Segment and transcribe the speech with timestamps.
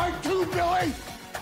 [0.00, 0.94] Are too tight too, Billy!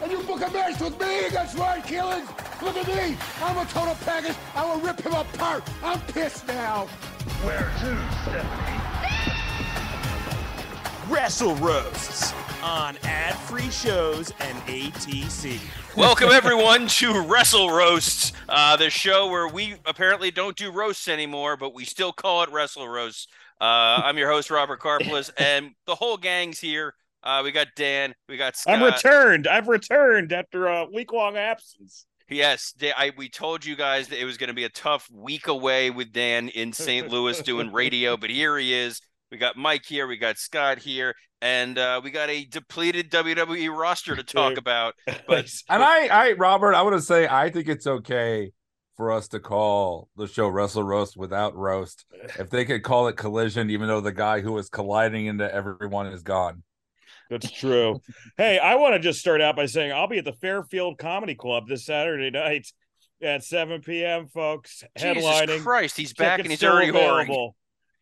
[0.03, 2.63] And you book a match with me against Ryan Keelan!
[2.63, 3.17] Look at me!
[3.41, 4.37] I'm a total package!
[4.55, 5.63] I will rip him apart!
[5.83, 6.87] I'm pissed now!
[7.45, 8.79] Where to, Stephanie?
[11.09, 15.61] Wrestle Roasts on ad-free shows and ATC.
[15.97, 21.57] Welcome everyone to Wrestle Roasts, uh, the show where we apparently don't do roasts anymore,
[21.57, 23.29] but we still call it Wrestle Roasts.
[23.61, 26.95] Uh, I'm your host Robert Karpelis, and the whole gang's here.
[27.23, 28.77] Uh, we got Dan, we got Scott.
[28.77, 29.47] I'm returned.
[29.47, 32.07] I've returned after a week-long absence.
[32.31, 35.09] Yes, Dan, I, we told you guys that it was going to be a tough
[35.11, 37.09] week away with Dan in St.
[37.09, 39.01] Louis doing radio, but here he is.
[39.31, 43.75] We got Mike here, we got Scott here, and uh, we got a depleted WWE
[43.77, 44.95] roster to talk about.
[45.27, 48.53] But And I, I, Robert, I want to say I think it's okay
[48.97, 52.05] for us to call the show Wrestle Roast without roast.
[52.39, 56.09] If they could call it Collision, even though the guy who was colliding into everyone
[56.09, 56.63] is gone.
[57.31, 58.01] That's true.
[58.37, 61.35] hey, I want to just start out by saying I'll be at the Fairfield Comedy
[61.35, 62.67] Club this Saturday night
[63.23, 64.83] at 7 p.m., folks.
[64.99, 65.15] Headlining.
[65.15, 65.63] Jesus Headlining.
[65.63, 67.53] Christ, he's back Tickets and he's still already whoring.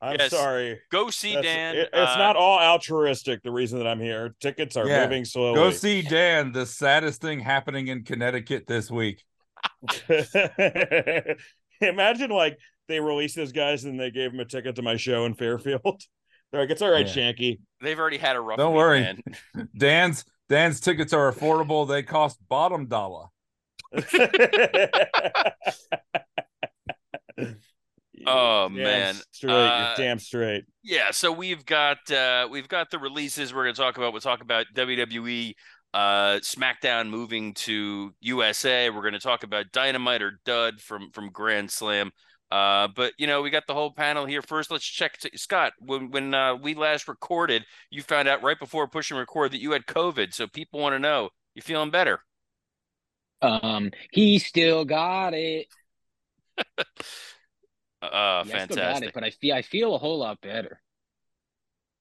[0.00, 0.30] I'm Yes.
[0.30, 0.78] sorry.
[0.92, 1.74] Go see That's- Dan.
[1.76, 3.42] it- it's Uh, not all altruistic.
[3.42, 5.04] The reason that I'm here, tickets are Yeah.
[5.04, 5.54] moving slowly.
[5.54, 9.24] Go see Dan, the saddest thing happening in Connecticut this week.
[11.80, 12.58] Imagine like
[12.88, 16.02] they released those guys and they gave him a ticket to my show in Fairfield.
[16.52, 17.32] They're like, it's all right, Yeah.
[17.32, 17.58] Shanky.
[17.80, 18.58] They've already had a rough.
[18.58, 19.00] Don't worry.
[19.00, 19.68] weekend.
[19.76, 21.86] Dan's Dan's tickets are affordable.
[21.88, 23.26] They cost bottom dollar.
[28.28, 29.14] Oh, Damn man.
[29.30, 30.64] straight, Uh, damn straight.
[30.82, 34.12] Yeah, so we've got uh we've got the releases we're gonna talk about.
[34.12, 35.54] We'll talk about WWE
[35.94, 38.90] uh SmackDown moving to USA.
[38.90, 42.10] We're gonna talk about Dynamite or Dud from from Grand Slam.
[42.50, 44.40] Uh, but you know, we got the whole panel here.
[44.42, 45.72] First, let's check t- Scott.
[45.80, 49.72] When when uh, we last recorded, you found out right before pushing record that you
[49.72, 50.32] had COVID.
[50.32, 52.20] So people want to know you feeling better.
[53.42, 55.66] Um, he still got it.
[58.02, 59.08] Uh, Yeah, I still got fantastic.
[59.08, 60.80] it, but I feel I feel a whole lot better.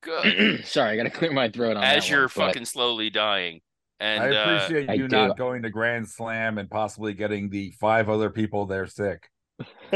[0.03, 0.65] Good.
[0.65, 3.09] Sorry, I got to clear my throat on As that you're one, but- fucking slowly
[3.09, 3.61] dying.
[3.99, 5.15] And I uh, appreciate I you do.
[5.15, 9.29] not going to Grand Slam and possibly getting the five other people there sick.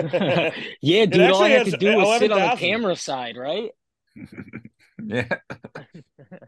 [0.81, 1.19] yeah, dude.
[1.31, 3.71] All I actually had to do was sit on the camera side, right?
[5.05, 5.27] yeah.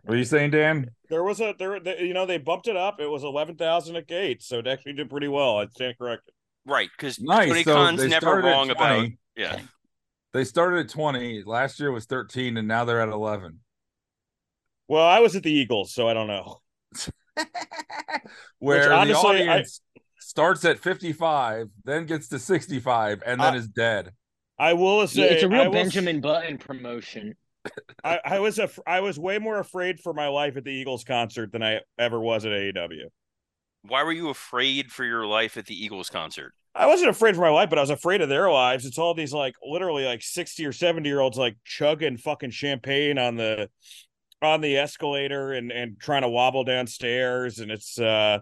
[0.04, 0.92] what are you saying, Dan?
[1.10, 3.00] There was a there, the- you know, they bumped it up.
[3.00, 5.58] It was eleven thousand a gate, so it actually did pretty well.
[5.58, 6.34] I stand corrected.
[6.66, 7.50] right, because Nice.
[7.50, 9.18] Tony so Khan's they never started at wrong about 20.
[9.36, 9.60] yeah.
[10.34, 11.44] They started at 20.
[11.46, 13.60] Last year was 13, and now they're at 11.
[14.88, 16.62] Well, I was at the Eagles, so I don't know.
[18.60, 19.82] Where honestly, the I- audience
[20.22, 24.12] starts at 55, then gets to 65, and then I- is dead.
[24.60, 27.34] I will say it's a real will- Benjamin Button promotion.
[28.04, 31.04] I, I was a I was way more afraid for my life at the Eagles
[31.04, 33.06] concert than I ever was at AEW.
[33.84, 36.54] Why were you afraid for your life at the Eagles concert?
[36.74, 38.86] I wasn't afraid for my life, but I was afraid of their lives.
[38.86, 43.18] It's all these like literally like 60 or 70 year olds like chugging fucking champagne
[43.18, 43.70] on the
[44.44, 47.60] on the escalator and and trying to wobble downstairs.
[47.60, 48.40] And it's uh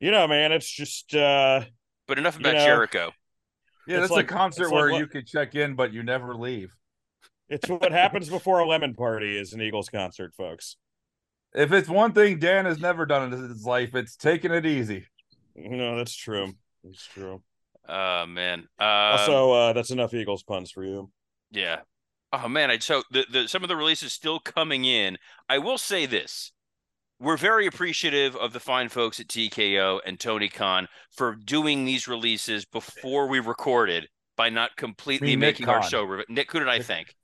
[0.00, 1.62] you know, man, it's just uh
[2.08, 3.12] But enough You about know, Jericho.
[3.86, 5.92] Yeah, It's that's like- a concert it's like where what- you could check in, but
[5.92, 6.74] you never leave.
[7.48, 10.76] it's what happens before a lemon party is an Eagles concert, folks.
[11.54, 15.06] If it's one thing Dan has never done in his life, it's taking it easy.
[15.56, 16.52] No, that's true.
[16.84, 17.42] That's true.
[17.88, 18.68] Oh man.
[18.78, 18.84] Uh,
[19.18, 21.10] Also, uh that's enough Eagles puns for you.
[21.50, 21.80] yeah.
[22.32, 22.70] Oh man.
[22.70, 25.18] I so the, the some of the releases still coming in.
[25.48, 26.52] I will say this.
[27.20, 32.08] We're very appreciative of the fine folks at TKO and Tony Khan for doing these
[32.08, 34.08] releases before we recorded
[34.38, 35.90] by not completely mean Nick making our Khan.
[35.90, 36.02] show.
[36.04, 37.14] re- Nick, who did I thank?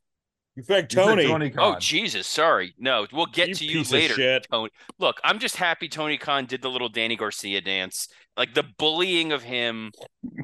[0.55, 1.27] You thank You Tony.
[1.27, 2.75] Tony Oh Jesus, sorry.
[2.79, 4.41] No, we'll get You to you later.
[4.41, 4.71] Tony.
[4.99, 8.09] Look, I'm just happy Tony Khan did the little Danny Garcia dance.
[8.37, 9.93] Like the bullying of him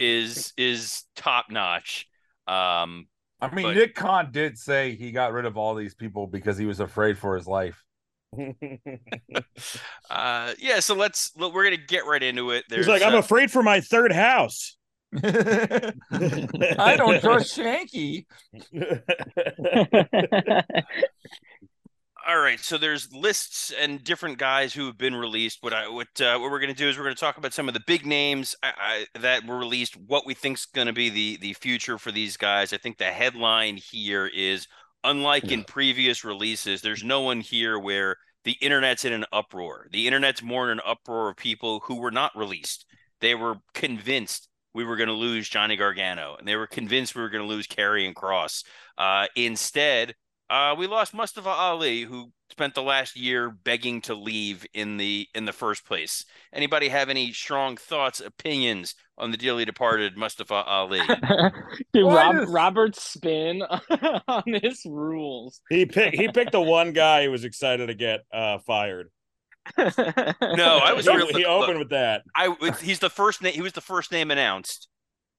[0.01, 2.07] is is top notch.
[2.47, 3.07] Um,
[3.41, 6.57] I mean, but- Nick Khan did say he got rid of all these people because
[6.57, 7.83] he was afraid for his life.
[10.11, 10.81] uh, yeah.
[10.81, 12.65] So let's look, we're gonna get right into it.
[12.69, 14.77] He's There's, like, I'm uh, afraid for my third house.
[15.23, 15.93] I
[16.97, 18.25] don't trust Shanky.
[22.25, 25.59] All right, so there's lists and different guys who have been released.
[25.61, 27.53] What I what uh, what we're going to do is we're going to talk about
[27.53, 29.97] some of the big names I, I, that were released.
[29.97, 32.73] What we think's going to be the the future for these guys.
[32.73, 34.69] I think the headline here is
[35.05, 36.81] unlike in previous releases.
[36.81, 39.89] There's no one here where the internet's in an uproar.
[39.93, 42.87] The internet's more in an uproar of people who were not released.
[43.21, 47.23] They were convinced we were going to lose Johnny Gargano, and they were convinced we
[47.23, 48.65] were going to lose Karrion Kross.
[48.97, 50.15] Uh, instead,
[50.51, 55.27] uh, we lost Mustafa Ali, who spent the last year begging to leave in the
[55.35, 56.25] in the first place.
[56.53, 61.01] Anybody have any strong thoughts, opinions on the dearly departed Mustafa Ali?
[61.93, 63.63] Dude, Rob, does- Robert's spin
[64.29, 65.61] on his rules.
[65.69, 69.11] He picked he picked the one guy he was excited to get uh, fired.
[69.79, 72.23] No, I was he, really he opened with that.
[72.37, 73.55] I he's the first name.
[73.55, 74.89] He was the first name announced,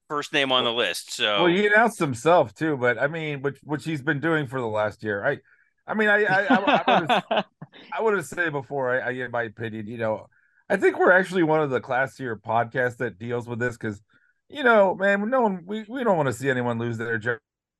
[0.08, 1.14] first name on the list.
[1.14, 4.60] So Well, he announced himself too, but I mean, which which he's been doing for
[4.60, 5.26] the last year.
[5.26, 5.38] I,
[5.86, 7.44] I mean, I I, I,
[7.92, 9.88] I would have said before I, I get my opinion.
[9.88, 10.28] You know,
[10.70, 14.02] I think we're actually one of the classier podcasts that deals with this because,
[14.50, 17.20] you know, man, no one we we don't want to see anyone lose their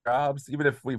[0.06, 0.98] jobs, even if we,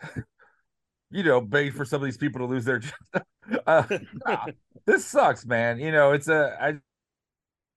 [1.10, 3.26] you know, beg for some of these people to lose their jobs.
[3.66, 3.84] Uh,
[4.26, 4.46] nah,
[4.86, 5.78] this sucks, man.
[5.78, 6.78] You know, it's a I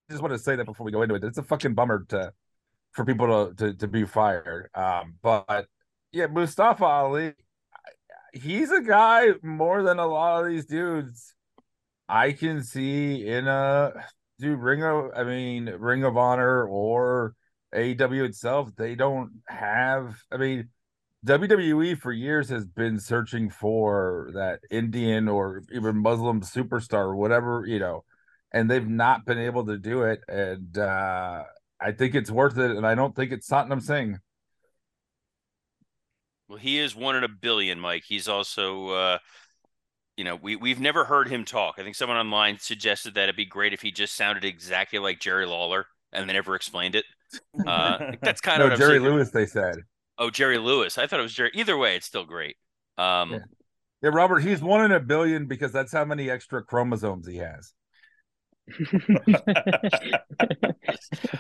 [0.10, 1.24] just want to say that before we go into it.
[1.24, 2.34] It's a fucking bummer to
[2.94, 4.70] for people to to, to be fired.
[4.76, 5.68] Um, but
[6.12, 7.34] yeah, Mustafa Ali,
[8.32, 11.34] he's a guy more than a lot of these dudes.
[12.08, 13.94] I can see in a
[14.40, 17.36] dude Ring of I mean Ring of Honor or
[17.74, 18.70] AEW itself.
[18.76, 20.18] They don't have.
[20.32, 20.70] I mean.
[21.24, 27.64] WWE for years has been searching for that Indian or even Muslim superstar or whatever,
[27.68, 28.04] you know,
[28.52, 30.22] and they've not been able to do it.
[30.28, 31.44] And uh
[31.80, 34.20] I think it's worth it, and I don't think it's Satnam Singh.
[36.52, 38.04] Well, he is one in a billion, Mike.
[38.06, 38.90] He's also.
[38.90, 39.18] Uh,
[40.18, 41.76] you know, we we've never heard him talk.
[41.78, 45.22] I think someone online suggested that it'd be great if he just sounded exactly like
[45.22, 47.06] Jerry Lawler and they never explained it.
[47.66, 49.00] Uh, that's kind of No, what I'm Jerry.
[49.00, 49.78] Lewis, they said.
[50.18, 50.98] Oh, Jerry Lewis.
[50.98, 51.52] I thought it was Jerry.
[51.54, 52.58] Either way, it's still great.
[52.98, 53.40] Um, Yeah.
[54.04, 57.72] Yeah, Robert, he's one in a billion because that's how many extra chromosomes he has.
[59.34, 59.38] uh,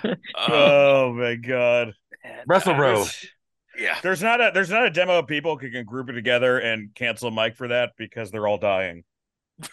[0.47, 1.93] Oh my god.
[2.45, 2.97] Wrestle Row.
[2.97, 3.27] There's,
[3.81, 3.97] yeah.
[4.03, 6.93] there's not a there's not a demo of people who can group it together and
[6.95, 9.03] cancel Mike for that because they're all dying.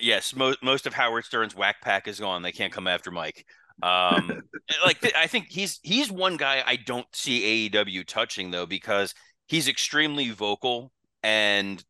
[0.00, 2.42] Yes, most most of Howard Stern's whack pack is gone.
[2.42, 3.46] They can't come after Mike.
[3.82, 4.42] Um,
[4.84, 9.14] like th- I think he's he's one guy I don't see AEW touching though because
[9.46, 11.82] he's extremely vocal and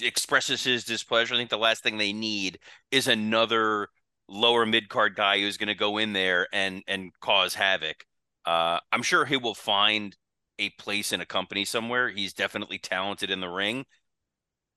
[0.00, 1.34] expresses his displeasure.
[1.34, 2.58] I think the last thing they need
[2.90, 3.88] is another
[4.28, 8.04] lower mid card guy who's going to go in there and and cause havoc.
[8.44, 10.14] Uh, I'm sure he will find
[10.58, 12.08] a place in a company somewhere.
[12.08, 13.84] He's definitely talented in the ring.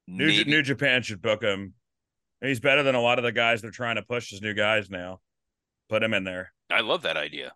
[0.07, 1.73] New Maybe- New Japan should book him.
[2.41, 4.89] He's better than a lot of the guys they're trying to push as new guys
[4.89, 5.21] now.
[5.89, 6.53] Put him in there.
[6.69, 7.53] I love that idea.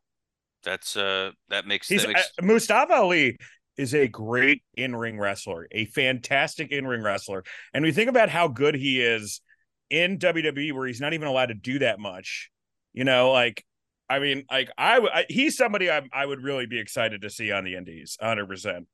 [0.64, 3.38] That's uh that makes He's that makes uh, Mustafa Ali
[3.78, 7.44] is a great in-ring wrestler, a fantastic in-ring wrestler.
[7.74, 9.42] And we think about how good he is
[9.90, 12.50] in WWE where he's not even allowed to do that much.
[12.94, 13.64] You know, like
[14.12, 17.64] I mean, like I, he's somebody I I would really be excited to see on
[17.64, 18.86] the indies, 100%.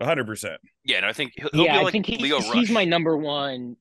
[0.00, 0.56] 100%.
[0.84, 2.52] yeah, and I think he'll, he'll yeah, be I like think he's, Rush.
[2.52, 3.76] he's my number one.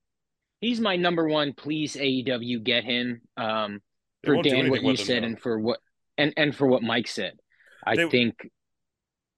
[0.59, 1.53] He's my number one.
[1.53, 3.21] Please AEW get him.
[3.37, 3.79] Um,
[4.23, 5.27] for Dan, what you with him, said, though.
[5.27, 5.79] and for what
[6.17, 7.33] and and for what Mike said.
[7.85, 8.49] I They- think.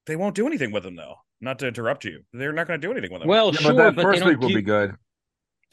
[0.05, 1.15] They won't do anything with him though.
[1.39, 2.23] Not to interrupt you.
[2.33, 3.27] They're not going to do anything with him.
[3.27, 4.95] Well, Yeah, sure, but that but first week don't will do, be good.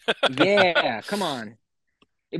[0.39, 1.57] yeah, come on.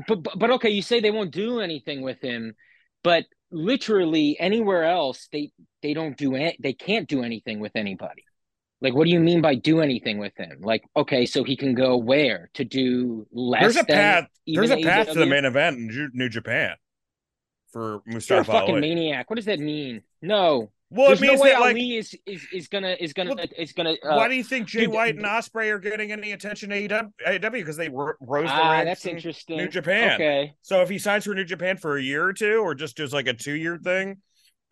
[0.07, 2.55] But, but but okay, you say they won't do anything with him,
[3.03, 5.51] but literally anywhere else they
[5.83, 8.25] they don't do any, they can't do anything with anybody.
[8.83, 10.61] Like, what do you mean by do anything with him?
[10.61, 13.61] Like, okay, so he can go where to do less?
[13.61, 14.27] there's a path.
[14.47, 16.77] There's a path to the main event in New Japan
[17.73, 18.35] for Mustafa.
[18.35, 18.81] You're a fucking Ali.
[18.81, 19.29] maniac.
[19.29, 20.03] What does that mean?
[20.23, 23.13] No, Well, there's it means no way that like Ali is, is is gonna is
[23.13, 23.93] gonna Well, is gonna.
[23.93, 26.77] Uh, Why do you think Jay dude, White and Ospreay are getting any attention to
[26.77, 27.13] E AEW?
[27.27, 29.57] AEW because they rose the ah, ranks that's in interesting.
[29.59, 30.15] New Japan.
[30.15, 30.55] Okay.
[30.63, 33.13] So if he signs for New Japan for a year or two, or just does
[33.13, 34.17] like a two year thing,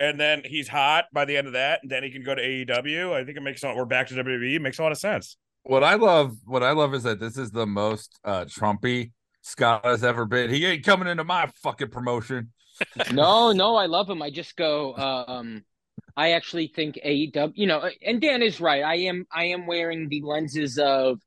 [0.01, 2.43] and then he's hot by the end of that, and then he can go to
[2.43, 4.57] AEW, I think it makes we're back to WWE.
[4.57, 5.37] It makes a lot of sense.
[5.63, 9.85] What I love, what I love is that this is the most uh Trumpy Scott
[9.85, 10.51] has ever been.
[10.51, 12.53] He ain't coming into my fucking promotion.
[13.13, 14.21] no, no, I love him.
[14.21, 14.97] I just go.
[14.97, 15.65] Um,
[16.19, 17.53] I actually think AEW.
[17.55, 18.83] You know, and Dan is right.
[18.83, 19.25] I am.
[19.33, 21.21] I am wearing the lenses of,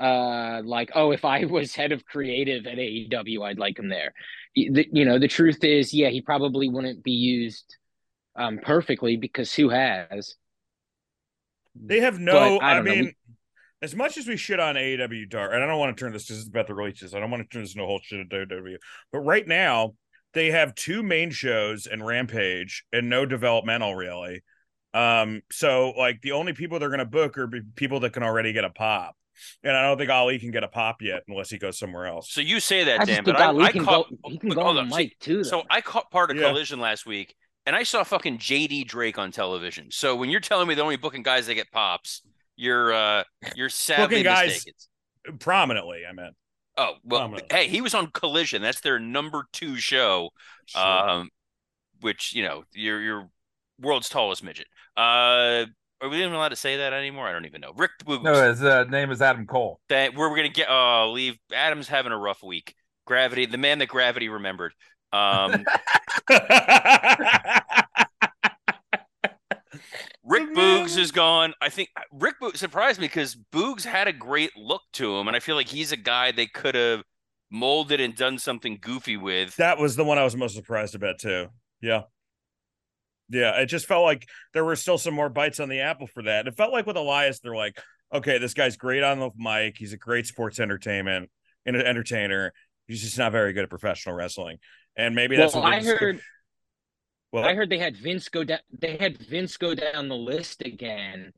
[0.00, 4.14] uh, like, oh, if I was head of creative at AEW, I'd like him there.
[4.56, 7.76] The, you know, the truth is, yeah, he probably wouldn't be used,
[8.34, 10.36] um, perfectly because who has?
[11.74, 12.32] They have no.
[12.32, 12.94] But I I, don't know.
[12.94, 13.12] mean,
[13.82, 16.24] as much as we shit on AEW Dark, and I don't want to turn this
[16.24, 17.14] because it's about the releases.
[17.14, 18.76] I don't want to turn this into a whole shit of WWE.
[19.12, 19.96] But right now,
[20.34, 24.42] they have two main shows and Rampage and no developmental really.
[24.92, 28.64] Um, so like the only people they're gonna book are people that can already get
[28.64, 29.16] a pop.
[29.62, 32.30] And I don't think Ali can get a pop yet unless he goes somewhere else.
[32.30, 34.10] So you say that, I Dan, but I, Ali I can caught.
[34.10, 34.16] go.
[34.30, 35.44] He can go on on, the see, mic too.
[35.44, 35.62] So.
[35.70, 36.48] I caught part of Yeah.
[36.48, 37.34] Collision last week,
[37.64, 39.90] and I saw fucking JD Drake on television.
[39.90, 42.20] So when you're telling me they're only booking guys that get pops,
[42.56, 43.24] you're uh
[43.56, 44.64] you're sadly Booking guys-
[45.38, 46.34] Prominently, I meant.
[46.80, 47.52] Oh well, Prominent.
[47.52, 48.62] hey, he was on Collision.
[48.62, 50.30] That's their number two show.
[50.74, 51.28] Um,
[52.00, 53.28] which you know, you're your
[53.78, 54.66] world's tallest midget.
[54.96, 55.66] Uh,
[56.00, 57.28] are we even allowed to say that anymore?
[57.28, 57.72] I don't even know.
[57.76, 58.22] Rick Boogs.
[58.22, 59.78] No, his uh, name is Adam Cole.
[59.90, 60.68] that where we're gonna get.
[60.70, 61.36] Oh, leave.
[61.52, 62.74] Adam's having a rough week.
[63.06, 64.72] Gravity, the man that gravity remembered.
[65.12, 65.64] Um,
[70.30, 71.54] Rick Boogs is gone.
[71.60, 75.26] I think uh, Rick Boogs surprised me because Boogs had a great look to him,
[75.28, 77.02] and I feel like he's a guy they could have
[77.50, 79.56] molded and done something goofy with.
[79.56, 81.48] that was the one I was most surprised about too.
[81.82, 82.02] Yeah.
[83.28, 86.22] Yeah, it just felt like there were still some more bites on the apple for
[86.24, 86.46] that.
[86.48, 87.78] It felt like with Elias, they're like,
[88.12, 89.76] okay, this guy's great on the mic.
[89.78, 91.30] He's a great sports entertainment
[91.64, 92.52] and an entertainer.
[92.86, 94.58] He's just not very good at professional wrestling.
[94.96, 96.20] And maybe that's well, what I they just- heard.
[97.32, 98.58] Well, I heard they had Vince go down.
[98.76, 101.32] They had Vince go down the list again,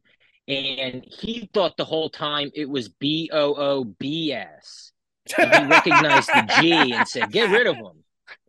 [0.49, 4.93] and he thought the whole time it was B O O B S.
[5.27, 8.05] He recognized the G and said, "Get rid of him."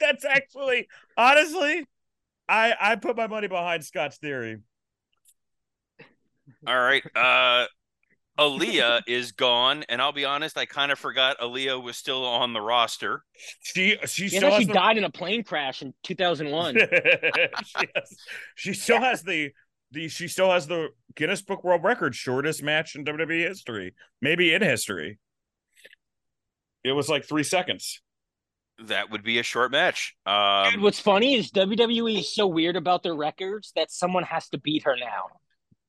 [0.00, 1.86] that's actually honestly,
[2.48, 4.58] I I put my money behind Scott's theory.
[6.66, 7.04] All right.
[7.16, 7.66] Uh
[8.38, 12.52] Aaliyah is gone, and I'll be honest, I kind of forgot Aaliyah was still on
[12.52, 13.22] the roster.
[13.60, 16.74] She she Yeah, still she the died in a plane crash in 2001.
[16.76, 18.16] she, has,
[18.54, 19.50] she still has the
[19.90, 24.54] the she still has the Guinness Book World Record shortest match in WWE history, maybe
[24.54, 25.18] in history.
[26.84, 28.00] It was like three seconds.
[28.86, 30.14] That would be a short match.
[30.26, 34.48] Dude, Um, what's funny is WWE is so weird about their records that someone has
[34.50, 35.26] to beat her now.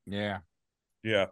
[0.05, 0.39] Yeah.
[1.03, 1.27] Yeah,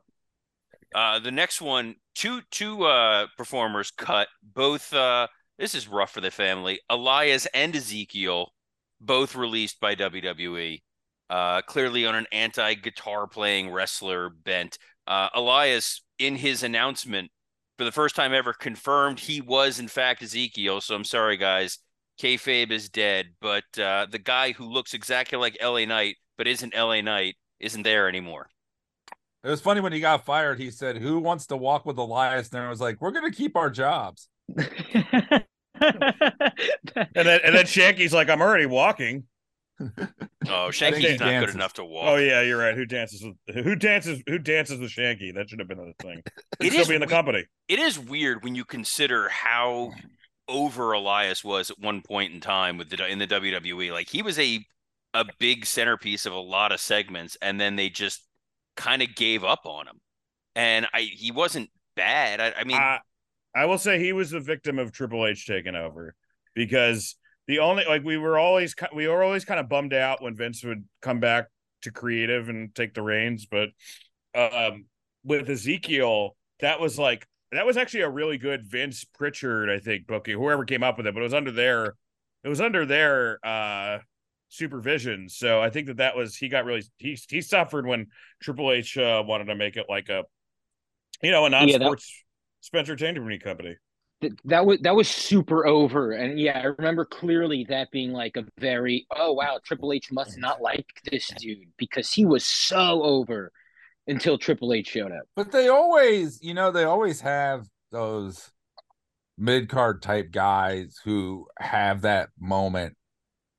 [0.95, 4.27] uh, the next one, two two uh performers cut.
[4.43, 5.27] Both uh
[5.57, 6.79] this is rough for the family.
[6.89, 8.53] Elias and Ezekiel,
[9.01, 10.81] both released by WWE.
[11.29, 14.79] Uh, clearly on an anti-guitar playing wrestler bent.
[15.05, 17.29] Uh, Elias, in his announcement,
[17.77, 20.81] for the first time ever, confirmed he was in fact Ezekiel.
[20.81, 21.79] So I'm sorry, guys.
[22.19, 26.73] Kayfabe is dead, but uh, the guy who looks exactly like LA Knight but isn't
[26.73, 28.49] LA Knight isn't there anymore.
[29.43, 30.59] It was funny when he got fired.
[30.59, 33.55] He said, "Who wants to walk with Elias?" And I was like, "We're gonna keep
[33.55, 34.27] our jobs."
[34.57, 35.43] and
[35.81, 39.23] then and then Shanky's like, I'm already walking.
[39.79, 39.87] Oh,
[40.71, 42.05] Shanky's not good enough to walk.
[42.09, 42.75] Oh yeah, you're right.
[42.75, 45.33] Who dances with who dances who dances with Shanky?
[45.33, 46.21] That should have been the thing.
[46.59, 47.45] He'd It still is be in the we- company.
[47.67, 49.91] it is weird when you consider how
[50.47, 53.91] over Elias was at one point in time with the in the WWE.
[53.93, 54.59] Like he was a
[55.13, 58.21] a big centerpiece of a lot of segments, and then they just
[58.79, 59.99] kind of gave up on him.
[60.55, 62.39] And I he wasn't bad.
[62.39, 62.99] I, I mean, I,
[63.55, 66.15] I will say he was the victim of Triple H taking over
[66.55, 67.15] because
[67.47, 70.63] the only like we were always we were always kind of bummed out when Vince
[70.63, 71.47] would come back
[71.83, 73.69] to creative and take the reins, but
[74.35, 74.85] um
[75.23, 80.07] with Ezekiel, that was like that was actually a really good Vince Prichard, I think,
[80.07, 81.95] booking, whoever came up with it, but it was under their
[82.43, 83.99] it was under their uh
[84.49, 85.29] supervision.
[85.29, 88.07] So I think that that was he got really he he suffered when
[88.41, 90.23] Triple H uh, wanted to make it like a
[91.21, 92.23] you know a Yeah, non-sports
[92.61, 93.75] Spencer Entertainment company.
[94.21, 98.35] Th- that was that was super over and yeah i remember clearly that being like
[98.35, 103.01] a very oh wow triple h must not like this dude because he was so
[103.01, 103.49] over
[104.07, 108.51] until triple h showed up But they always, you know, they always have those
[109.37, 112.97] mid card type guys who have that moment.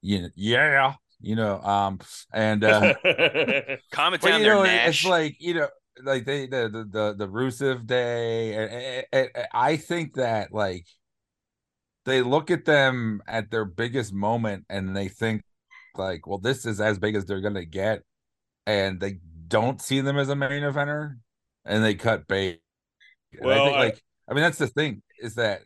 [0.03, 2.01] You know, yeah, you know, um,
[2.33, 2.95] and uh,
[3.93, 4.89] comment down there, know, Nash.
[4.89, 5.69] it's like you know,
[6.03, 8.55] like they the the the, the Rusev Day.
[8.55, 8.73] and-
[9.13, 10.87] and- and I think that like
[12.07, 15.43] they look at them at their biggest moment and they think
[15.97, 18.03] like, well, this is as big as they're gonna get,
[18.67, 21.17] and they don't see them as a main eventer,
[21.65, 22.61] and they cut bait.
[23.33, 25.61] And I Well, think I- like I mean that's the thing is that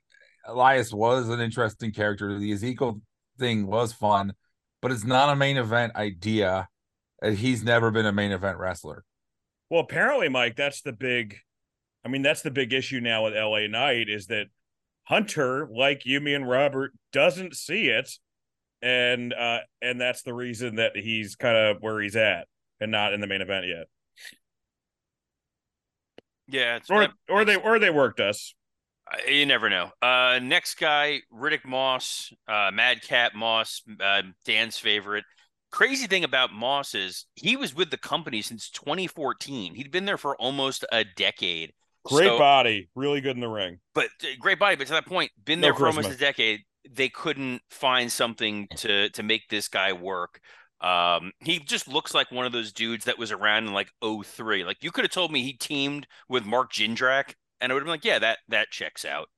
[0.46, 2.36] Elias was an interesting character.
[2.38, 3.00] The Ezekiel
[3.38, 4.34] thing was fun,
[4.82, 6.68] but it's not a main event idea.
[7.22, 9.04] And he's never been a main event wrestler.
[9.70, 11.38] Well, apparently, Mike, that's the big.
[12.04, 14.46] I mean, that's the big issue now with LA Knight is that
[15.04, 18.10] Hunter, like you, me, and Robert, doesn't see it,
[18.82, 22.46] and uh, and that's the reason that he's kind of where he's at
[22.80, 23.86] and not in the main event yet.
[26.46, 28.54] Yeah, it's, or that- or they or they worked us.
[29.12, 29.90] Uh, You never know.
[30.02, 35.25] Uh, next guy, Riddick Moss, uh, Madcap Moss, uh, Dan's favorite.
[35.70, 39.75] Crazy thing about Moss is he was with the company since 2014.
[39.75, 41.73] He'd been there for almost a decade.
[42.04, 43.80] Great So- body, really good in the ring.
[43.94, 44.76] but uh, great body.
[44.76, 46.61] But to that point, been No there for almost a decade.
[46.88, 50.38] They couldn't find something to to make this guy work.
[50.82, 54.64] Um, he just looks like one of those dudes that was around in like 03.
[54.64, 57.87] Like you could have told me he teamed with Mark Jindrak, and I would have
[57.87, 59.28] been like, yeah, that that checks out.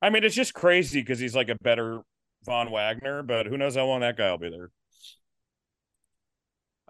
[0.00, 2.02] I mean, it's just crazy because he's like a better
[2.44, 4.70] Von Wagner, but who knows how long that guy will be there.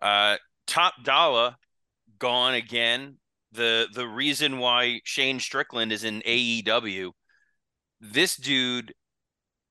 [0.01, 0.37] Uh,
[0.67, 1.57] Top Dollar
[2.19, 3.19] gone again.
[3.53, 7.13] The the reason why Shane Strickland is in AEW,
[8.01, 8.95] this dude,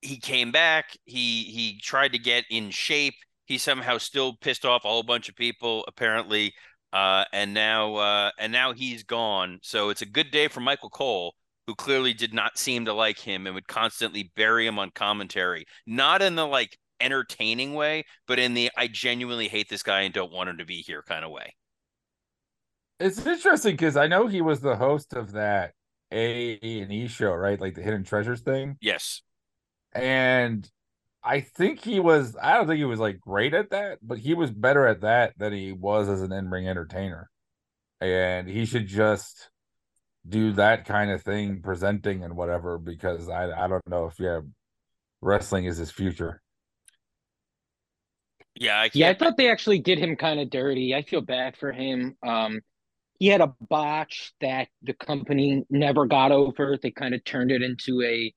[0.01, 0.97] he came back.
[1.05, 3.15] He he tried to get in shape.
[3.45, 6.53] He somehow still pissed off a whole bunch of people apparently.
[6.93, 9.59] Uh, and now uh, and now he's gone.
[9.63, 11.33] So it's a good day for Michael Cole,
[11.67, 15.65] who clearly did not seem to like him and would constantly bury him on commentary.
[15.85, 20.13] Not in the like entertaining way, but in the I genuinely hate this guy and
[20.13, 21.55] don't want him to be here kind of way.
[22.99, 25.73] It's interesting because I know he was the host of that
[26.11, 27.59] A and E show, right?
[27.59, 28.77] Like the Hidden Treasures thing.
[28.79, 29.21] Yes.
[29.93, 30.69] And
[31.23, 34.33] I think he was I don't think he was like great at that, but he
[34.33, 37.29] was better at that than he was as an in-ring entertainer.
[37.99, 39.49] And he should just
[40.27, 44.41] do that kind of thing, presenting and whatever, because I I don't know if yeah,
[45.21, 46.41] wrestling is his future.
[48.55, 48.95] Yeah, I can't.
[48.95, 50.93] Yeah, I thought they actually did him kind of dirty.
[50.93, 52.17] I feel bad for him.
[52.25, 52.61] Um,
[53.19, 56.77] he had a botch that the company never got over.
[56.81, 58.33] They kind of turned it into a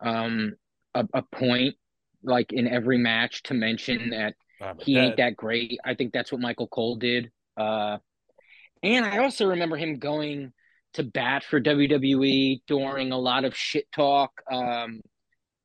[0.00, 0.52] um
[0.94, 1.74] a, a point
[2.22, 5.78] like in every match to mention that Ah, but he ain't that- that great.
[5.84, 7.30] I think that's what Michael Cole did.
[7.56, 7.98] Uh,
[8.82, 10.52] and I also remember him going
[10.94, 15.00] to bat for WWE during a lot of shit talk um,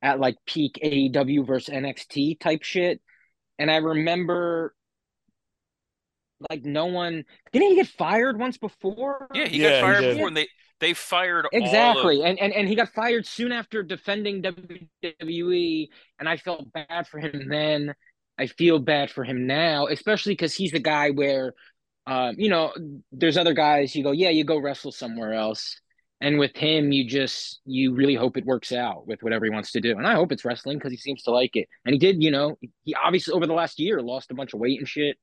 [0.02, 3.00] at like peak AEW versus NXT type shit.
[3.58, 4.74] And I remember
[6.50, 9.28] like no one didn't he get fired once before?
[9.34, 10.14] yeah, he Yeah, got fired did.
[10.14, 10.48] before, and they
[10.84, 12.20] they fired all Exactly.
[12.20, 15.88] of- And, and and he got fired soon after defending WWE.
[16.18, 17.94] And I felt bad for him then.
[18.38, 21.54] I feel bad for him now, especially because he's the guy where,
[22.06, 22.72] um, you know,
[23.12, 25.80] there's other guys you go, yeah, you go wrestle somewhere else.
[26.20, 29.72] And with him, you just, you really hope it works out with whatever he wants
[29.72, 29.92] to do.
[29.92, 31.68] And I hope it's wrestling because he seems to like it.
[31.84, 34.60] And he did, you know, he obviously over the last year lost a bunch of
[34.60, 35.16] weight and shit.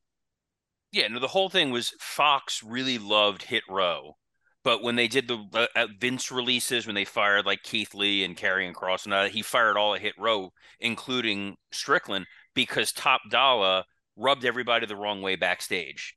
[0.92, 4.16] Yeah, no, the whole thing was Fox really loved Hit Row,
[4.64, 8.38] but when they did the uh, Vince releases, when they fired like Keith Lee and
[8.38, 13.84] Karrion Kross and he fired all of Hit Row, including Strickland, because Top Dollar
[14.16, 16.16] rubbed everybody the wrong way backstage.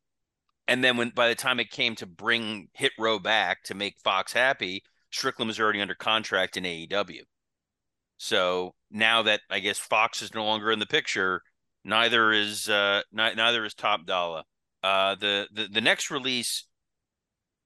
[0.68, 3.98] And then when by the time it came to bring Hit Row back to make
[4.02, 7.20] Fox happy, Strickland was already under contract in AEW.
[8.18, 11.42] So now that I guess Fox is no longer in the picture,
[11.85, 14.42] neither is uh ni- neither is Top Dollar.
[14.83, 16.64] Uh, the, the the next release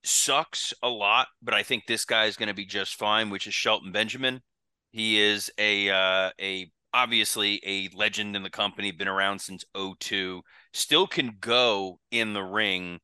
[0.09, 3.47] sucks a lot, but I think this guy is going to be just fine, which
[3.47, 4.40] is Shelton Benjamin.
[4.90, 10.42] He is a uh, a obviously a legend in the company, been around since 02,
[10.73, 13.01] still can go in the ring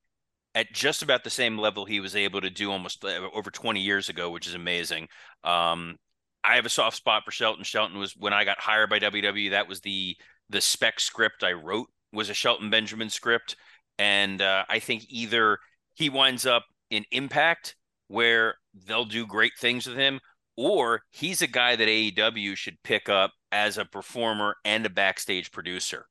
[0.54, 3.80] at just about the same level he was able to do almost uh, over 20
[3.80, 5.08] years ago, which is amazing.
[5.42, 5.96] Um,
[6.42, 7.64] I have a soft spot for Shelton.
[7.64, 10.16] Shelton was when I got hired by WWE, that was the
[10.50, 13.56] the spec script I wrote was a Shelton Benjamin script.
[13.98, 15.58] And uh, I think either
[15.94, 17.76] he winds up in Impact,
[18.08, 18.54] where
[18.86, 20.20] they'll do great things with him,
[20.56, 25.52] or he's a guy that AEW should pick up as a performer and a backstage
[25.52, 26.06] producer.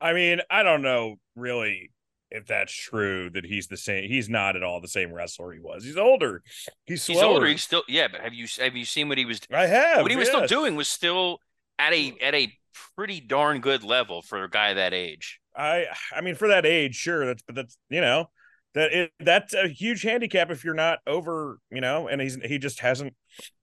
[0.00, 1.90] I mean, I don't know really
[2.30, 4.08] if that's true that he's the same.
[4.08, 5.84] He's not at all the same wrestler he was.
[5.84, 6.42] He's older.
[6.84, 7.16] He's slower.
[7.16, 7.46] He's older.
[7.46, 9.40] He's still yeah, but have you have you seen what he was?
[9.52, 10.02] I have.
[10.02, 11.38] what he was still doing was still
[11.78, 12.52] at a at a
[12.96, 15.40] pretty darn good level for a guy that age.
[15.56, 17.26] I I mean, for that age, sure.
[17.26, 18.28] That's but that's you know
[18.76, 21.58] that it, that's a huge handicap if you're not over.
[21.70, 23.14] You know, and he's he just hasn't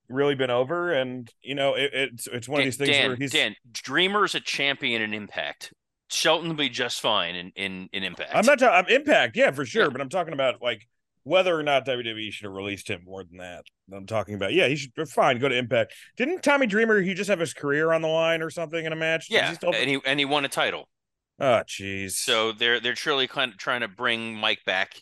[0.09, 3.15] really been over, and you know it, it's it's one of these things Dan, where
[3.15, 5.71] he's Dan, Dreamer's a champion in Impact.
[6.09, 8.31] Shelton will be just fine in in, in Impact.
[8.33, 8.75] I'm not talking.
[8.75, 9.83] I'm Impact, yeah, for sure.
[9.83, 9.89] Yeah.
[9.89, 10.87] But I'm talking about like
[11.23, 13.63] whether or not WWE should have released him more than that.
[13.93, 14.53] I'm talking about.
[14.53, 15.93] Yeah, he should be fine go to Impact.
[16.17, 17.01] Didn't Tommy Dreamer?
[17.01, 19.27] He just have his career on the line or something in a match?
[19.29, 20.89] Yeah, he still- and he and he won a title.
[21.39, 22.11] Oh, jeez.
[22.11, 25.01] So they're they're truly kind of trying to bring Mike back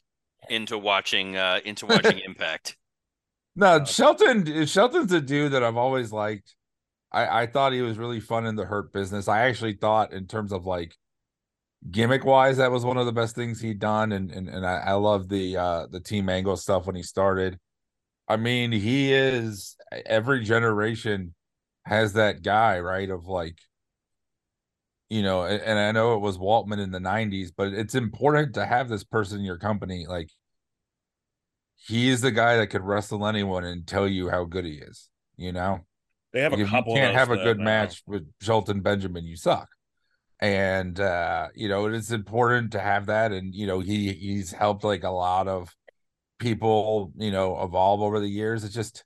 [0.50, 2.78] into watching uh into watching Impact.
[3.56, 6.56] No, Shelton Shelton's a dude that I've always liked.
[7.12, 9.28] I I thought he was really fun in the hurt business.
[9.28, 10.96] I actually thought in terms of like
[11.90, 14.78] gimmick wise, that was one of the best things he'd done, and and and I,
[14.78, 17.60] I love the uh the team angle stuff when he started.
[18.28, 21.36] I mean, he is every generation
[21.86, 23.10] has that guy, right?
[23.10, 23.58] Of like,
[25.12, 28.56] you know, and, and I know it was Waltman in the '90s, but it's important
[28.56, 30.06] to have this person in your company.
[30.08, 30.32] Like,
[31.76, 35.10] he's the guy that could wrestle anyone and tell you how good he is.
[35.38, 35.82] You know,
[36.34, 36.94] They have Like, a couple.
[36.96, 39.70] you can't have a good uh, match with Shelton Benjamin, you suck.
[40.40, 43.32] And uh, you know, it's important to have that.
[43.32, 45.76] And you know, he he's helped like a lot of
[46.40, 48.64] people, you know, evolve over the years.
[48.64, 49.04] It's just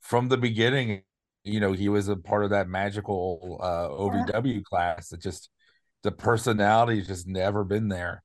[0.00, 1.02] from the beginning,
[1.44, 5.08] you know, he was a part of that magical uh OVW class.
[5.08, 5.50] that just
[6.02, 8.22] the personality's just never been there.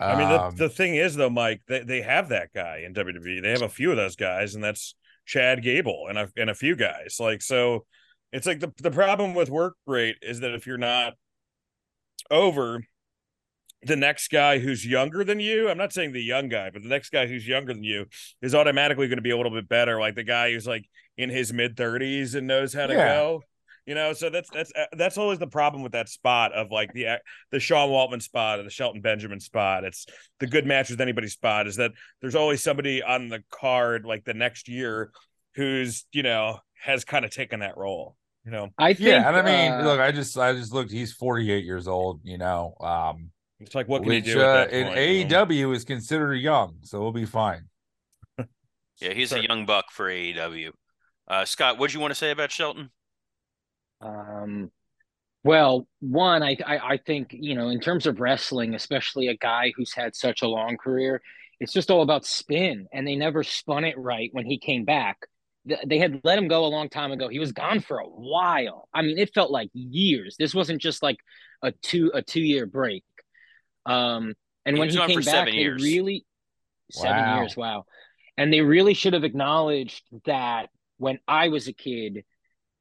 [0.00, 2.94] I mean, the, Um, the thing is, though, Mike, they, they have that guy in
[2.94, 3.42] WWE.
[3.42, 6.54] They have a few of those guys, and that's Chad Gable and a, and a
[6.54, 7.16] few guys.
[7.20, 7.86] Like, so
[8.32, 11.14] it's like the, the problem with work rate is that if you're not
[12.30, 12.82] over
[13.86, 16.88] the next guy who's younger than you, I'm not saying the young guy, but the
[16.88, 18.06] next guy who's younger than you
[18.42, 19.98] is automatically going to be a little bit better.
[20.00, 20.84] Like the guy who's like
[21.16, 23.06] in his mid 30s and knows how to Yeah.
[23.14, 23.42] go.
[23.86, 26.94] You know, so that's that's uh, that's always the problem with that spot of like
[26.94, 27.20] the
[27.50, 29.84] the Sean Waltman spot or the Shelton Benjamin spot.
[29.84, 30.06] It's
[30.40, 31.92] the good match with anybody spot is that
[32.22, 35.10] there's always somebody on the card like the next year
[35.54, 38.16] who's you know has kind of taken that role.
[38.46, 39.06] You know, I think.
[39.06, 42.20] yeah, and I mean, uh, look, I just I just looked, he's 48 years old,
[42.24, 42.74] you know.
[42.80, 45.46] Um it's like what can which you do at uh, that in point, you know?
[45.46, 47.68] AEW is considered young, so we'll be fine.
[49.00, 49.44] Yeah, he's Sorry.
[49.44, 50.70] a young buck for AEW.
[51.26, 52.90] Uh, Scott, what do you want to say about Shelton?
[54.00, 54.70] Um,
[55.42, 59.72] well, one, I, I I think you know, in terms of wrestling, especially a guy
[59.76, 61.20] who's had such a long career,
[61.60, 65.18] it's just all about spin, and they never spun it right when he came back.
[65.86, 67.28] They had let him go a long time ago.
[67.28, 68.88] He was gone for a while.
[68.92, 70.36] I mean, it felt like years.
[70.38, 71.16] This wasn't just like
[71.62, 73.04] a two a two year break.
[73.86, 75.82] Um, and He when he came back, seven they years.
[75.82, 76.24] really
[76.90, 77.40] seven Wow.
[77.40, 77.56] years.
[77.56, 77.84] Wow,
[78.36, 80.68] and they really should have acknowledged that
[80.98, 82.24] when I was a kid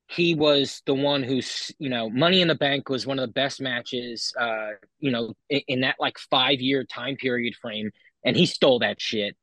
[0.08, 3.32] he was the one who's you know money in the bank was one of the
[3.34, 7.89] best matches uh you know in, in that like five year time period frame
[8.24, 9.36] and he stole that shit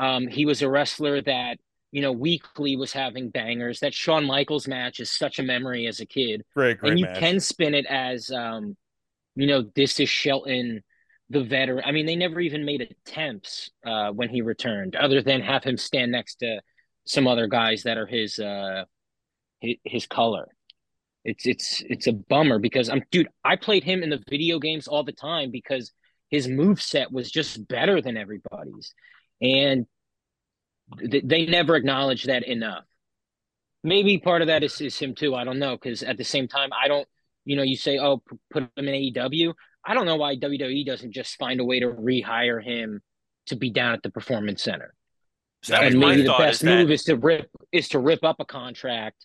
[0.00, 1.58] um he was a wrestler that
[1.92, 6.00] you know weekly was having bangers that Shawn Michaels match is such a memory as
[6.00, 7.18] a kid Great, great and you match.
[7.18, 8.76] can spin it as um
[9.36, 10.82] you know this is Shelton
[11.30, 15.40] the veteran I mean they never even made attempts uh when he returned other than
[15.42, 16.60] have him stand next to
[17.06, 18.84] some other guys that are his uh
[19.60, 20.48] his, color.
[21.24, 24.88] It's it's it's a bummer because I'm dude, I played him in the video games
[24.88, 25.92] all the time because
[26.30, 28.94] his move set was just better than everybody's.
[29.42, 29.86] And
[30.98, 32.84] th- they never acknowledged that enough.
[33.82, 35.34] Maybe part of that is, is him too.
[35.34, 37.06] I don't know because at the same time, I don't.
[37.44, 41.12] You know, you say, "Oh, put him in AEW." I don't know why WWE doesn't
[41.12, 43.00] just find a way to rehire him
[43.46, 44.94] to be down at the Performance Center
[45.62, 48.36] So and maybe the best Is that move is to rip is to rip up
[48.40, 49.24] a contract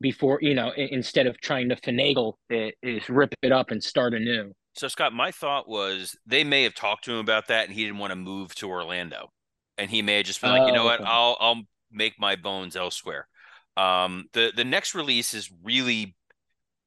[0.00, 4.14] before you know instead of trying to finagle it is rip it up and start
[4.14, 7.74] anew So Scott, my thought was they may have talked to him about that, and
[7.74, 9.30] he didn't want to move to Orlando,
[9.76, 11.10] and he may have just been like, you know Oh, what, okay.
[11.10, 13.26] I'll I'll make my bones elsewhere.
[13.76, 16.14] Um, the the next release is really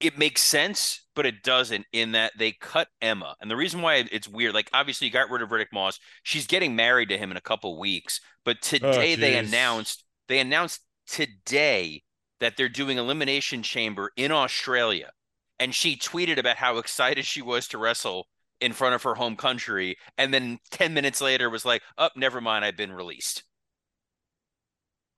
[0.02, 4.04] it makes sense, but it doesn't in that they cut Emma, and the reason why
[4.12, 7.32] it's weird, like obviously you got rid of Riddick Moss, she's getting married to him
[7.32, 12.04] in a couple weeks, but today they announced they announced today
[12.40, 15.12] that they're doing Elimination Chamber in Australia.
[15.60, 18.28] And she tweeted about how excited she was to wrestle
[18.60, 19.96] in front of her home country.
[20.18, 23.44] And then 10 minutes later was like oh never mind i've been released.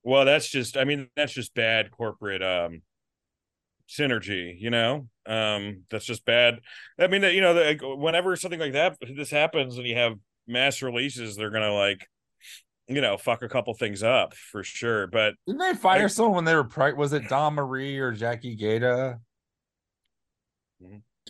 [0.04, 2.82] Well, that's just I mean, that's just bad corporate um
[3.90, 5.08] synergy, you know?
[5.26, 6.60] Um that's just bad.
[7.00, 10.14] I mean, that you know, like, whenever something like that this happens and you have
[10.48, 12.06] mass releases, they're going to like
[12.90, 16.36] you know, fuck a couple things up for sure, but Didn't they fire Like- someone
[16.36, 19.20] when they were pri- was it Dawn Marie or Jackie Gayda?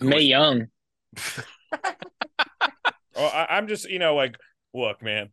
[0.01, 0.67] Mae Young.
[3.15, 4.35] Oh, I, I'm just, you know, like,
[4.73, 5.29] look, man,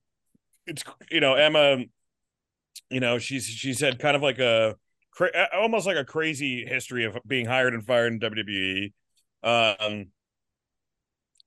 [0.67, 1.79] it's you know, Emma,
[2.91, 4.77] you know, she's she's had kind of like a
[5.21, 8.93] cra- uh, almost like a crazy history of being hired and fired in WWE.
[9.43, 10.07] Um,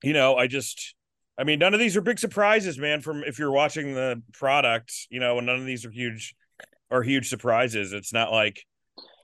[0.04, 0.96] you know, I just,
[1.38, 3.02] I mean, none of these are big surprises, man.
[3.02, 6.36] From if you're watching the product, you know, and none of these are huge,
[6.92, 7.94] are huge surprises.
[7.94, 8.64] It's not like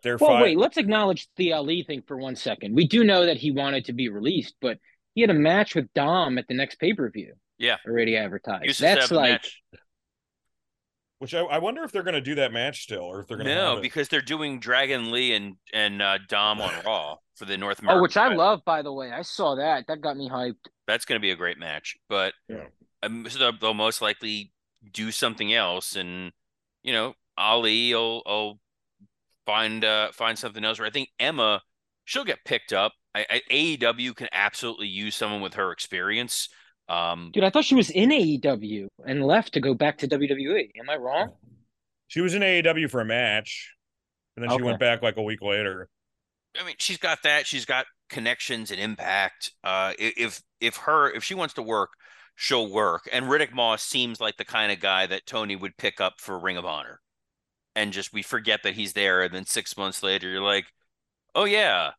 [0.03, 2.75] they're Well, fi- wait, let's acknowledge the Ali thing for one second.
[2.75, 4.79] We do know that he wanted to be released, but
[5.13, 7.33] he had a match with Dom at the next pay per view.
[7.57, 7.75] Yeah.
[7.85, 8.65] already advertised.
[8.65, 9.61] Used to have That's like match.
[11.19, 13.37] Which I, I wonder if they're going to do that match still, or if they're
[13.37, 17.45] going to no because they're doing dragon lee and and uh, dom on raw for
[17.45, 17.99] the North American.
[17.99, 19.11] Oh, which I love, by the way.
[19.11, 19.85] I saw that.
[19.87, 20.55] That got me hyped.
[20.87, 22.65] That's going to be a great match, but Yeah.
[23.03, 24.51] um, so they'll, they'll most likely
[24.91, 26.31] do something else, and
[26.83, 28.59] you know, Ali will, will
[29.45, 30.79] find uh, find something else.
[30.79, 31.61] Or I think Emma,
[32.05, 32.93] she'll get picked up.
[33.15, 36.47] I, I, AEW can absolutely use someone with her experience.
[36.89, 40.71] Um, Dude, I thought she was in AEW and left to go back to WWE.
[40.79, 41.33] Am I wrong?
[42.07, 43.75] She was in AEW for a match,
[44.35, 45.87] and then she went back like a week later.
[46.59, 47.45] I mean, she's got that.
[47.45, 49.51] She's got connections and impact.
[49.63, 51.91] Uh, if if her if she wants to work,
[52.35, 53.07] she'll work.
[53.13, 56.39] And Riddick Moss seems like the kind of guy that Tony would pick up for
[56.39, 56.99] Ring of Honor,
[57.75, 60.65] and just we forget that he's there, and then six months later, you're like,
[61.35, 61.91] oh yeah,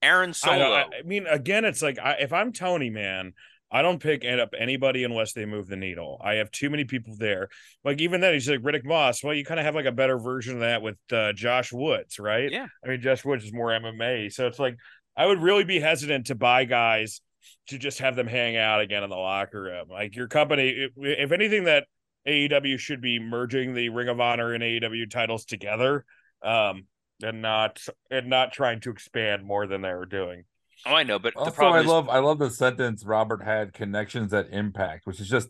[0.00, 0.72] Aaron I, Solo.
[0.72, 3.34] I- I mean, again, it's like I, if I'm Tony, man,
[3.72, 6.20] I don't pick up anybody unless they move the needle.
[6.22, 7.48] I have too many people there.
[7.82, 9.24] Like even then, he's like Riddick Moss.
[9.24, 12.18] Well, you kind of have like a better version of that with uh, Josh Woods,
[12.18, 12.52] right?
[12.52, 12.66] Yeah.
[12.84, 14.76] I mean, Josh Woods is more MMA, so it's like
[15.16, 17.22] I would really be hesitant to buy guys
[17.68, 19.88] to just have them hang out again in the locker room.
[19.88, 21.86] Like your company, if, anything, that
[22.28, 26.04] AEW should be merging the Ring of Honor and AEW titles together,
[26.42, 26.86] um,
[27.22, 27.80] and not
[28.10, 30.44] and not trying to expand more than they were doing.
[30.84, 33.42] Oh, I know, but the Also, problem I is, love I love the sentence Robert
[33.42, 35.48] had connections at Impact, which is just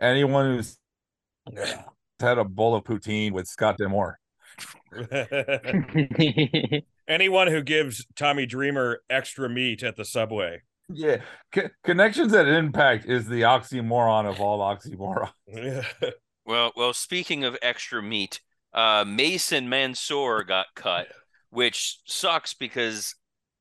[0.00, 0.78] anyone who's
[2.20, 4.18] had a bowl of poutine with Scott D'Amore.
[7.08, 10.62] Anyone who gives Tommy Dreamer extra meat at the subway.
[10.88, 11.18] Yeah,
[11.54, 15.30] C- connections at Impact is the oxymoron of all oxymoron.
[16.46, 16.92] well, well.
[16.92, 18.40] Speaking of extra meat,
[18.72, 21.08] uh, Mason Mansoor got cut,
[21.50, 23.14] which sucks because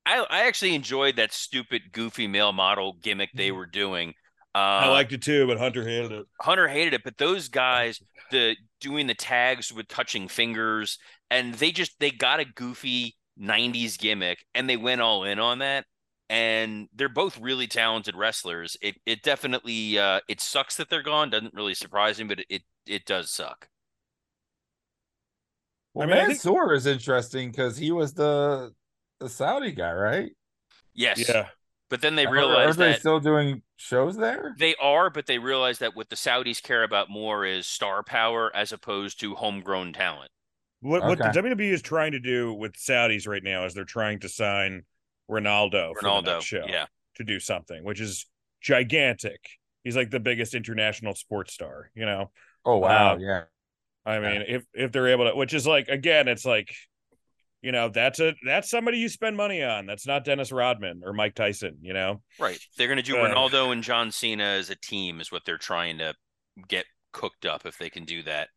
[0.06, 4.14] I I actually enjoyed that stupid goofy male model gimmick they were doing.
[4.56, 6.26] Uh, I liked it too, but Hunter hated it.
[6.42, 8.00] Hunter hated it, but those guys,
[8.32, 10.98] the doing the tags with touching fingers,
[11.32, 15.60] and they just they got a goofy '90s gimmick, and they went all in on
[15.60, 15.86] that.
[16.30, 18.78] And they're both really talented wrestlers.
[18.82, 21.30] It it definitely uh, it sucks that they're gone.
[21.30, 23.68] Doesn't really surprise me, but it it, it does suck.
[25.94, 28.74] Well, I mean, I think- Mansoor is interesting because he was the
[29.24, 30.32] the Saudi guy, right?
[30.94, 31.50] Yes, Yeah.
[31.90, 34.54] but then they Are- realized are they that still doing shows there?
[34.60, 38.56] they are, but they realize that what the Saudis care about more is star power
[38.56, 40.32] as opposed to homegrown talent.
[40.82, 44.20] What what the WWE is trying to do with Saudis right now is they're trying
[44.20, 44.84] to sign
[45.32, 46.88] Ronaldo, for the Ronaldo, next show yeah.
[47.16, 48.28] to do something, which is
[48.62, 49.40] gigantic.
[49.86, 52.32] He's like the biggest international sports star, you know.
[52.66, 53.44] Oh wow, Uh, yeah.
[54.06, 56.76] I mean, if if they're able to, which is like again, it's like,
[57.64, 59.86] you know, that's a that's somebody you spend money on.
[59.88, 62.22] That's not Dennis Rodman or Mike Tyson, you know.
[62.40, 62.60] Right.
[62.78, 65.58] They're going to do Uh, Ronaldo and John Cena as a team is what they're
[65.58, 66.14] trying to
[66.68, 68.50] get cooked up if they can do that.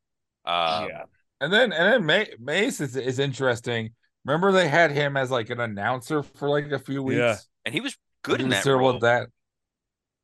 [0.45, 1.05] Um, yeah,
[1.41, 3.91] And then and then Ma- Mace is, is interesting.
[4.25, 7.19] Remember they had him as like an announcer for like a few weeks.
[7.19, 7.37] Yeah.
[7.65, 8.99] And he was good He in was that terrible role.
[9.01, 9.29] that.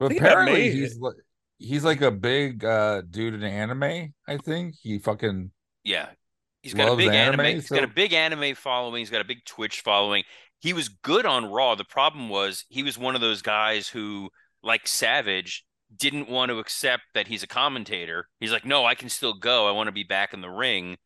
[0.01, 1.15] But think that apparently he's like
[1.59, 4.13] he's like a big uh dude in anime.
[4.27, 5.53] I think he fucking
[5.85, 6.09] Yeah.
[6.63, 7.41] He's got a big anime.
[7.41, 9.01] anime, He's got a big anime following.
[9.01, 10.23] He's got a big Twitch following.
[10.61, 11.75] He was good on Raw.
[11.75, 14.31] The problem was he was one of those guys who,
[14.63, 18.29] like Savage, didn't want to accept that he's a commentator.
[18.41, 19.69] He's like, no, I can still go.
[19.69, 20.97] I want to be back in the ring.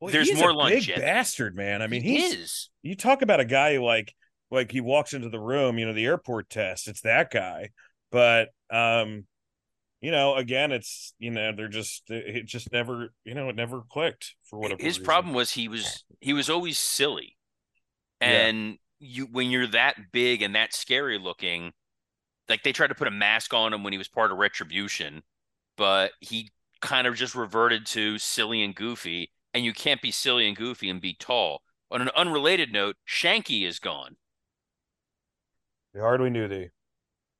[0.00, 1.80] well, There's he's more a big bastard, man.
[1.80, 2.68] I mean, he is.
[2.82, 4.12] you talk about a guy who like
[4.50, 7.70] like he walks into the room, you know, the airport test, it's that guy.
[8.10, 9.26] But um,
[10.00, 13.82] you know, again, it's you know, they're just it just never, you know, it never
[13.90, 15.04] clicked for whatever his reason.
[15.04, 17.36] problem was he was he was always silly
[18.20, 18.50] Yeah.
[18.50, 21.72] and you when you're that big and that scary looking
[22.48, 25.22] like they tried to put a mask on him when he was part of retribution
[25.76, 26.50] but he
[26.82, 30.90] kind of just reverted to silly and goofy and you can't be silly and goofy
[30.90, 34.16] and be tall on an unrelated note shanky is gone
[35.92, 36.70] We hardly knew thee.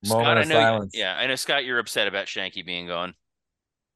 [0.07, 0.93] Moment scott i know silence.
[0.95, 3.15] yeah i know scott you're upset about shanky being gone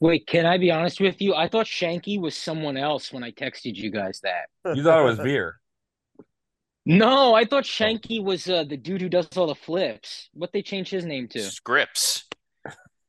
[0.00, 1.32] Wait, can I be honest with you?
[1.36, 4.46] I thought Shanky was someone else when I texted you guys that.
[4.76, 5.60] You thought it was Beer.
[6.84, 10.28] No, I thought Shanky was uh, the dude who does all the flips.
[10.34, 11.38] What they changed his name to?
[11.38, 12.24] scrypts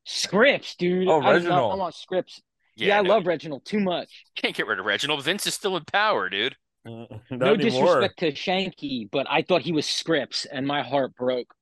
[0.07, 1.07] Scrypts, dude.
[1.07, 1.71] Oh, I love, Reginald.
[1.73, 2.41] I want Scrypts.
[2.75, 4.25] Yeah, I no, love Reginald too much.
[4.35, 7.55] can't get rid of reginald vince is still in power dude no anymore.
[7.57, 11.53] disrespect to Shanky, but I thought he was Scrypts, and my heart broke.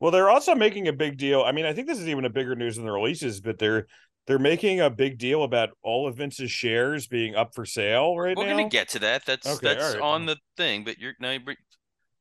[0.00, 1.42] Well, they're also making a big deal.
[1.42, 3.86] I mean, I think this is even a bigger news than the releases, but they're
[4.26, 8.36] they're making a big deal about all of Vince's shares being up for sale right
[8.36, 8.56] We're now.
[8.56, 9.24] gonna get to that.
[9.24, 10.00] That's Okay, that's all right.
[10.02, 11.40] on the thing, but you're now you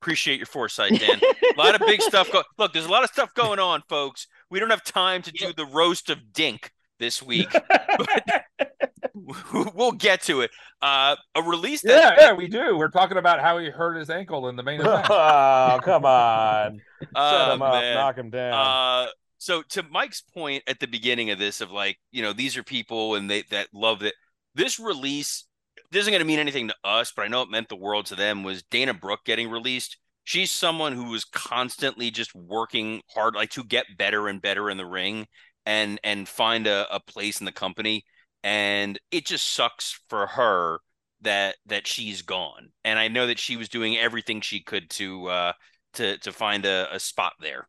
[0.01, 1.19] Appreciate your foresight, Dan.
[1.19, 2.31] a lot of big stuff.
[2.31, 4.27] Go- Look, there's a lot of stuff going on, folks.
[4.51, 7.49] We don't have time to do the roast of Dink this week.
[9.73, 10.51] we'll get to it.
[10.81, 12.77] Uh, a release that Yeah, yeah, we do.
[12.77, 15.07] We're talking about how he hurt his ankle in the main event.
[15.09, 16.81] oh, come on.
[17.01, 17.95] Set Oh, him up, man.
[17.95, 18.53] knock him down.
[18.53, 22.57] Uh, so to Mike's point at the beginning of this, of like, you know, these
[22.57, 24.13] are people and they that love it.
[24.53, 25.45] This release
[25.91, 28.07] this isn't going to mean anything to us, but I know it meant the world
[28.07, 28.43] to them.
[28.43, 29.97] Was Dana Brooke getting released?
[30.23, 34.77] She's someone who was constantly just working hard, like to get better and better in
[34.77, 35.27] the ring
[35.65, 38.03] and and find a, a place in the company.
[38.43, 40.79] And it just sucks for her
[41.21, 42.69] that that she's gone.
[42.83, 45.53] And I know that she was doing everything she could to uh
[45.93, 47.67] to to find a, a spot there.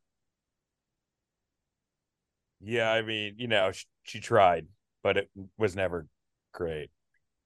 [2.61, 4.67] yeah, I mean, you know, she, she tried,
[5.03, 6.07] but it was never
[6.53, 6.91] great.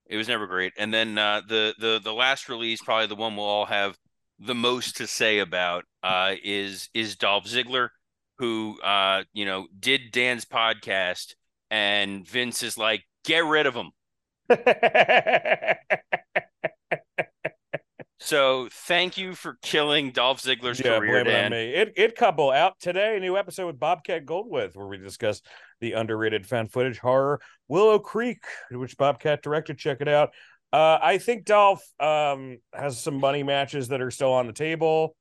[0.06, 0.72] It was never great.
[0.76, 3.96] And then uh, the the the last release, probably the one we'll all have
[4.38, 7.90] the most to say about, uh, is is Dolph Ziggler,
[8.40, 11.34] who uh, you know did Dan's podcast,
[11.70, 13.90] and Vince is like, get rid of him.
[18.22, 21.70] So thank you for killing Dolph Ziggler's yeah, career, blame it on me.
[21.74, 23.16] It it couple out today.
[23.16, 25.40] A New episode with Bobcat Goldthwait, where we discuss
[25.80, 29.78] the underrated fan footage horror Willow Creek, which Bobcat directed.
[29.78, 30.30] Check it out.
[30.72, 35.16] Uh, I think Dolph um, has some money matches that are still on the table.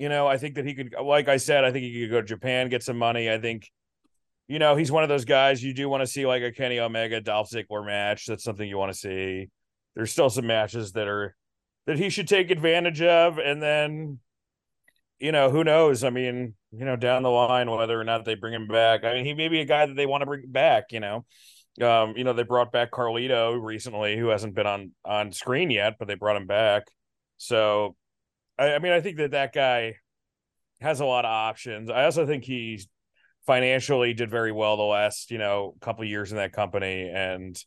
[0.00, 2.20] You know, I think that he could, like I said, I think he could go
[2.22, 3.30] to Japan, get some money.
[3.30, 3.70] I think,
[4.48, 6.80] you know, he's one of those guys you do want to see like a Kenny
[6.80, 8.24] Omega Dolph Ziggler match.
[8.24, 9.50] That's something you want to see.
[9.94, 11.36] There's still some matches that are
[11.86, 14.20] that he should take advantage of, and then
[15.18, 16.02] you know, who knows?
[16.02, 19.04] I mean, you know, down the line, whether or not they bring him back.
[19.04, 21.26] I mean, he may be a guy that they want to bring back, you know.
[21.80, 25.96] Um, you know, they brought back Carlito recently, who hasn't been on on screen yet,
[25.98, 26.84] but they brought him back.
[27.36, 27.96] So,
[28.60, 29.94] I, I mean, I think that that guy
[30.80, 31.90] has a lot of options.
[31.90, 32.86] I also think he's
[33.46, 37.58] financially did very well the last, you know, couple years in that company, and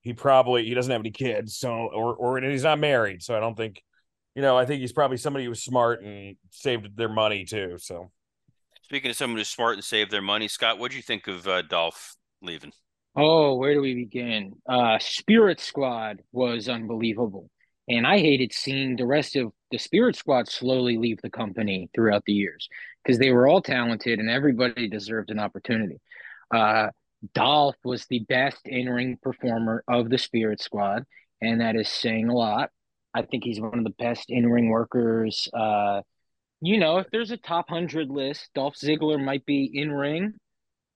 [0.00, 3.36] he probably he doesn't have any kids, so or or and he's not married, so
[3.36, 3.82] I don't think
[4.34, 7.76] you know, I think he's probably somebody who's smart and saved their money too.
[7.78, 8.10] So
[8.92, 11.46] Speaking of someone who's smart and saved their money, Scott, what do you think of
[11.46, 12.72] uh, Dolph leaving?
[13.16, 14.54] Oh, where do we begin?
[14.68, 17.50] Uh, Spirit Squad was unbelievable.
[17.88, 22.22] And I hated seeing the rest of the Spirit Squad slowly leave the company throughout
[22.26, 22.68] the years
[23.02, 25.98] because they were all talented and everybody deserved an opportunity.
[26.54, 26.88] Uh,
[27.34, 31.04] Dolph was the best in ring performer of the Spirit Squad,
[31.40, 32.70] and that is saying a lot.
[33.14, 35.48] I think he's one of the best in ring workers.
[35.52, 36.02] Uh,
[36.60, 40.34] you know, if there's a top 100 list, Dolph Ziggler might be in ring.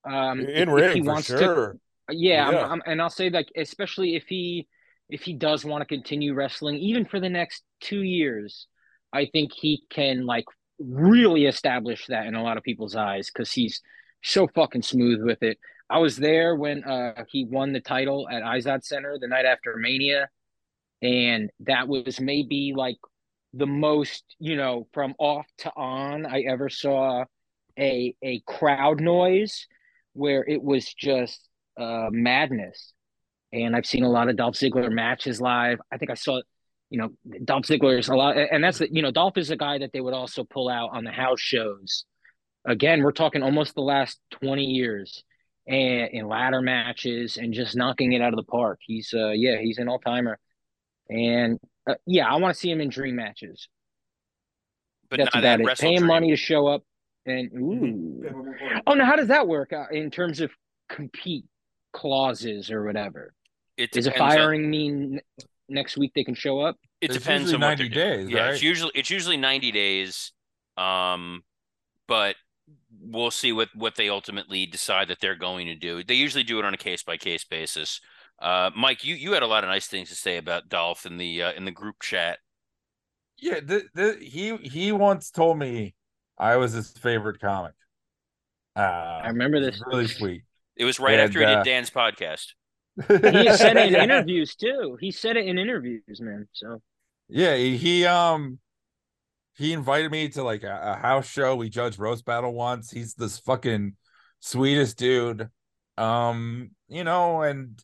[0.09, 1.77] Um, in if ring he for wants to- sure.
[2.11, 2.59] yeah, Yeah.
[2.65, 4.67] I'm, I'm, and I'll say like especially if he
[5.09, 8.67] if he does want to continue wrestling even for the next two years,
[9.13, 10.45] I think he can like
[10.79, 13.81] really establish that in a lot of people's eyes because he's
[14.23, 15.57] so fucking smooth with it.
[15.89, 19.75] I was there when uh he won the title at Izod Center the night after
[19.77, 20.29] Mania,
[21.01, 22.97] and that was maybe like
[23.53, 27.23] the most you know from off to on I ever saw
[27.79, 29.67] a a crowd noise
[30.13, 31.47] where it was just
[31.79, 32.93] uh, madness.
[33.53, 35.79] And I've seen a lot of Dolph Ziggler matches live.
[35.91, 36.41] I think I saw,
[36.89, 37.09] you know,
[37.45, 40.13] Dolph Ziggler's a lot, and that's you know, Dolph is a guy that they would
[40.13, 42.05] also pull out on the house shows.
[42.65, 45.23] Again, we're talking almost the last twenty years,
[45.65, 48.79] and in ladder matches and just knocking it out of the park.
[48.81, 50.39] He's, uh, yeah, he's an all timer,
[51.09, 51.57] and
[51.89, 53.69] uh, yeah, I want to see him in dream matches.
[55.09, 55.65] But That's not about at it.
[55.65, 56.83] Wrestle Pay him money to show up,
[57.25, 58.23] and ooh.
[58.85, 60.51] Oh, now how does that work uh, in terms of
[60.89, 61.45] compete
[61.93, 63.33] clauses or whatever?
[63.77, 65.21] It Is a depends on- firing mean
[65.69, 66.77] next week they can show up?
[67.01, 68.25] It It's depends on what 90 they're doing.
[68.25, 68.53] days, Yeah, right?
[68.53, 70.31] it's usually it's usually 90 days.
[70.77, 71.43] Um,
[72.07, 72.35] but
[72.99, 76.03] we'll see what what they ultimately decide that they're going to do.
[76.03, 78.01] They usually do it on a case by case basis.
[78.39, 81.17] Uh, Mike, you you had a lot of nice things to say about Dolph in
[81.17, 82.39] the uh, in the group chat.
[83.39, 85.93] Yeah, the, the, he he once told me
[86.39, 87.73] I was his favorite comic.
[88.75, 88.79] Uh,
[89.23, 89.81] I remember this.
[89.85, 90.43] Really sweet.
[90.75, 92.53] It was right And, after he uh, did Dan's podcast.
[93.31, 94.97] He said it in interviews too.
[94.99, 96.47] He said it in interviews, man.
[96.53, 96.81] So
[97.29, 98.59] Yeah, he, he um
[99.55, 101.55] he invited me to like a, a house show.
[101.55, 102.91] We judged roast battle once.
[102.91, 103.95] He's this fucking
[104.39, 105.49] sweetest dude.
[105.97, 107.81] Um, you know, and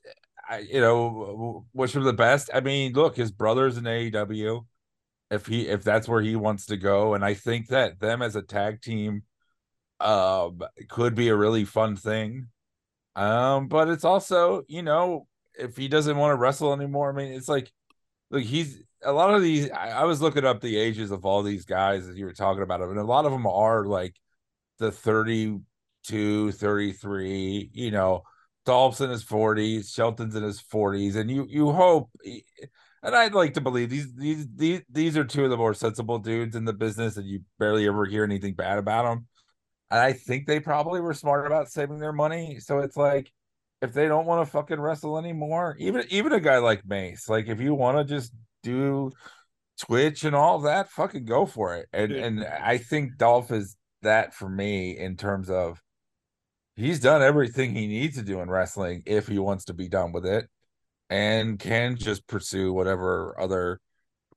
[0.48, 2.50] I you know, wish him the best.
[2.54, 4.66] I mean, look, his brother's in AEW.
[5.32, 8.36] If he if that's where he wants to go, and I think that them as
[8.36, 9.24] a tag team
[10.00, 12.48] um could be a really fun thing.
[13.16, 17.34] Um, but it's also, you know, if he doesn't want to wrestle anymore, I mean,
[17.34, 17.72] it's like
[18.32, 19.70] look, he's a lot of these.
[19.72, 22.64] I, I was looking up the ages of all these guys that you were talking
[22.64, 24.16] about and a lot of them are like
[24.80, 28.24] the 32, 33, you know,
[28.66, 32.10] Dolph's in his 40s, Shelton's in his 40s, and you you hope
[33.04, 36.20] and I'd like to believe these these these these are two of the more sensible
[36.20, 39.28] dudes in the business, and you barely ever hear anything bad about them.
[39.94, 42.58] And I think they probably were smart about saving their money.
[42.60, 43.32] So it's like
[43.80, 47.48] if they don't want to fucking wrestle anymore, even even a guy like Mace, like
[47.48, 48.34] if you want to just
[48.64, 49.12] do
[49.80, 51.90] Twitch and all that, fucking go for it.
[51.94, 52.24] And Dude.
[52.24, 55.80] and I think Dolph is that for me in terms of
[56.76, 60.12] he's done everything he needs to do in wrestling if he wants to be done
[60.12, 60.50] with it
[61.12, 63.80] and can just pursue whatever other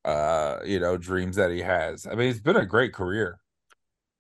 [0.04, 2.07] uh you know dreams that he has.
[2.07, 3.40] I mean, it's been a great career.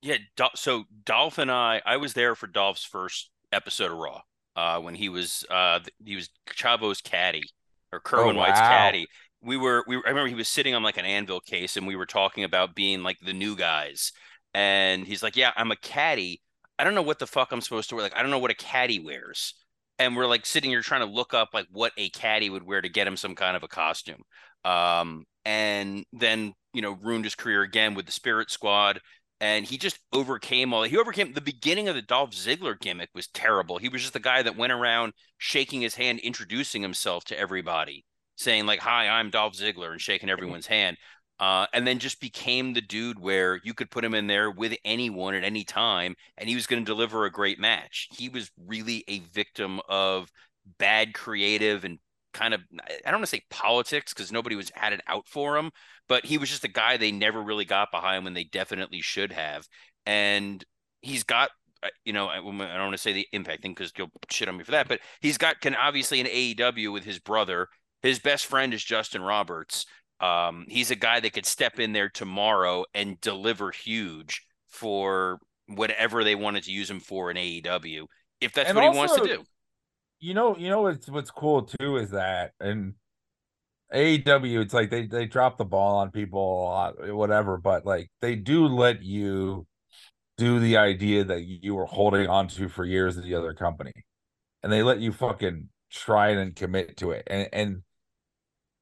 [0.02, 0.18] Yeah,
[0.54, 4.20] so Dolph and I, I was there for Dolph's first episode of Raw,
[4.54, 7.44] uh, when he was uh, he was Chavo's caddy
[7.92, 8.60] or Kerwin Oh, White's wow.
[8.60, 9.08] caddy.
[9.40, 11.96] We were we I remember he was sitting on like an anvil case and we
[11.96, 14.12] were talking about being like the new guys.
[14.54, 16.40] And he's like, "Yeah, I'm a caddy.
[16.78, 18.04] I don't know what the fuck I'm supposed to wear.
[18.04, 19.54] Like I don't know what a caddy wears."
[19.98, 22.80] And we're like sitting here trying to look up like what a caddy would wear
[22.82, 24.22] to get him some kind of a costume.
[24.64, 29.00] Um and then, you know, ruined his career again with the Spirit Squad
[29.40, 33.28] and he just overcame all he overcame the beginning of the Dolph Ziggler gimmick was
[33.28, 33.78] terrible.
[33.78, 38.04] He was just the guy that went around shaking his hand, introducing himself to everybody,
[38.36, 40.96] saying like, "Hi, I'm Dolph Ziggler," and shaking everyone's hand.
[41.38, 44.74] Uh, and then just became the dude where you could put him in there with
[44.86, 48.08] anyone at any time, and he was going to deliver a great match.
[48.16, 50.30] He was really a victim of
[50.78, 51.98] bad creative and
[52.36, 55.56] kind of I don't want to say politics because nobody was had it out for
[55.56, 55.70] him,
[56.08, 59.32] but he was just a guy they never really got behind when they definitely should
[59.32, 59.66] have.
[60.04, 60.62] And
[61.00, 61.50] he's got,
[61.82, 64.48] uh, you know, I, I don't want to say the impact thing because you'll shit
[64.48, 67.68] on me for that, but he's got can obviously an AEW with his brother.
[68.02, 69.86] His best friend is Justin Roberts.
[70.20, 76.22] Um, he's a guy that could step in there tomorrow and deliver huge for whatever
[76.22, 78.06] they wanted to use him for in AEW,
[78.40, 79.44] if that's And what he wants to do.
[80.18, 82.94] You know, you know what's what's cool too is that and
[83.92, 88.10] AEW, it's like they they drop the ball on people a lot, whatever, but like
[88.20, 89.66] they do let you
[90.36, 93.92] do the idea that you were holding on to for years at the other company,
[94.62, 97.82] and they let you fucking try and commit to it, and and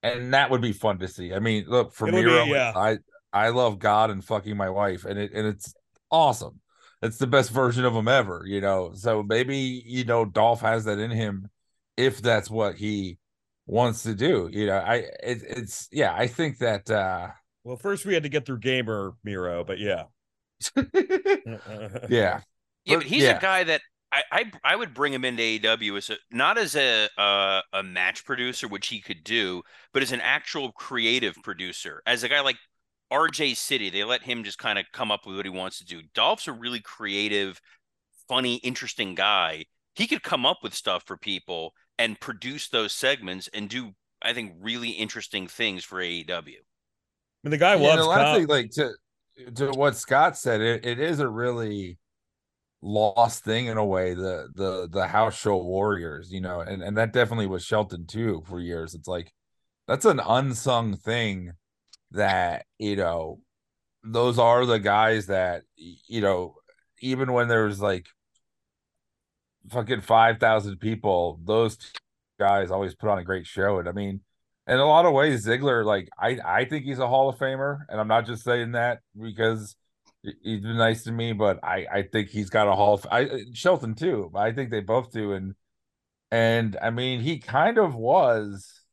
[0.02, 1.34] and that would be fun to see.
[1.34, 2.72] I mean, look for It be, yeah.
[2.74, 2.98] I
[3.32, 5.74] I love God and fucking my wife, and it and it's
[6.10, 6.60] awesome.
[7.04, 8.92] It's the best version of him ever, you know.
[8.94, 11.50] So maybe you know Dolph has that in him,
[11.96, 13.18] if that's what he
[13.66, 14.48] wants to do.
[14.52, 16.14] You know, I it, it's yeah.
[16.14, 17.28] I think that uh
[17.64, 20.04] Well, first we had to get through Gamer Miro, but yeah.
[20.76, 21.58] yeah,
[22.08, 22.40] Yeah,
[22.86, 23.36] But- but he's yeah.
[23.38, 23.82] a guy that
[24.12, 27.82] I, I I would bring him into AEW as a not as a uh, a
[27.82, 32.40] match producer, which he could do, but as an actual creative producer, as a guy
[32.40, 32.56] like
[33.12, 33.90] RJ City.
[33.90, 36.02] They let him just kind of come up with what he wants to do.
[36.14, 37.60] Dolph's a really creative,
[38.28, 39.64] funny, interesting guy.
[39.94, 43.92] He could come up with stuff for people and produce those segments and do,
[44.22, 46.30] I think, really interesting things for AEW.
[46.30, 48.94] I mean, the guy And loves the last com- thing, like to
[49.56, 51.98] to what Scott said, it, it is a really
[52.82, 54.14] lost thing in a way.
[54.14, 58.42] The the the house show warriors, you know, and and that definitely was Shelton too
[58.46, 58.94] for years.
[58.94, 59.32] It's like
[59.86, 61.52] that's an unsung thing
[62.14, 63.40] that you know
[64.02, 66.54] those are the guys that you know
[67.00, 68.06] even when there's like
[69.70, 71.78] fucking 5000 people those
[72.38, 73.78] guys always put on a great show.
[73.78, 74.20] And i mean
[74.66, 77.80] in a lot of ways ziggler like i i think he's a hall of famer.
[77.88, 79.76] And i'm not just saying that because
[80.22, 83.06] he- he's been nice to me but i i think he's got a hall of
[83.10, 84.30] i uh, shelton too.
[84.34, 85.32] I think they both do.
[85.32, 85.54] And
[86.30, 88.83] and i mean he kind of was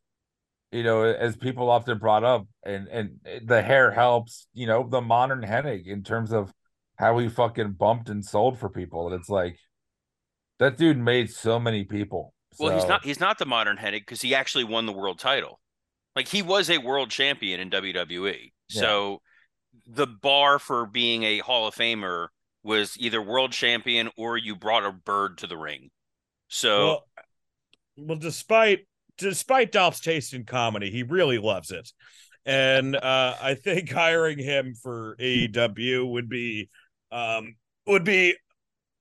[0.72, 5.01] you know, as people often brought up, and and the hair helps, you know, the
[5.01, 6.53] modern Hennig in terms of
[6.95, 9.07] how he fucking bumped and sold for people.
[9.07, 9.57] And it's like
[10.59, 12.34] that dude made so many people.
[12.59, 15.59] Well, he's not he's not the modern headache because he actually won the world title.
[16.15, 18.51] Like he was a world champion in WWE.
[18.69, 19.22] So
[19.86, 22.28] the bar for being a Hall of Famer
[22.63, 25.89] was either world champion or you brought a bird to the ring.
[26.47, 27.07] So well,
[27.97, 28.88] well, despite
[29.22, 31.91] despite Dolph's taste in comedy, he really loves it,
[32.45, 36.69] and uh, I think hiring him for AEW would be
[37.11, 37.55] um,
[37.88, 38.36] would be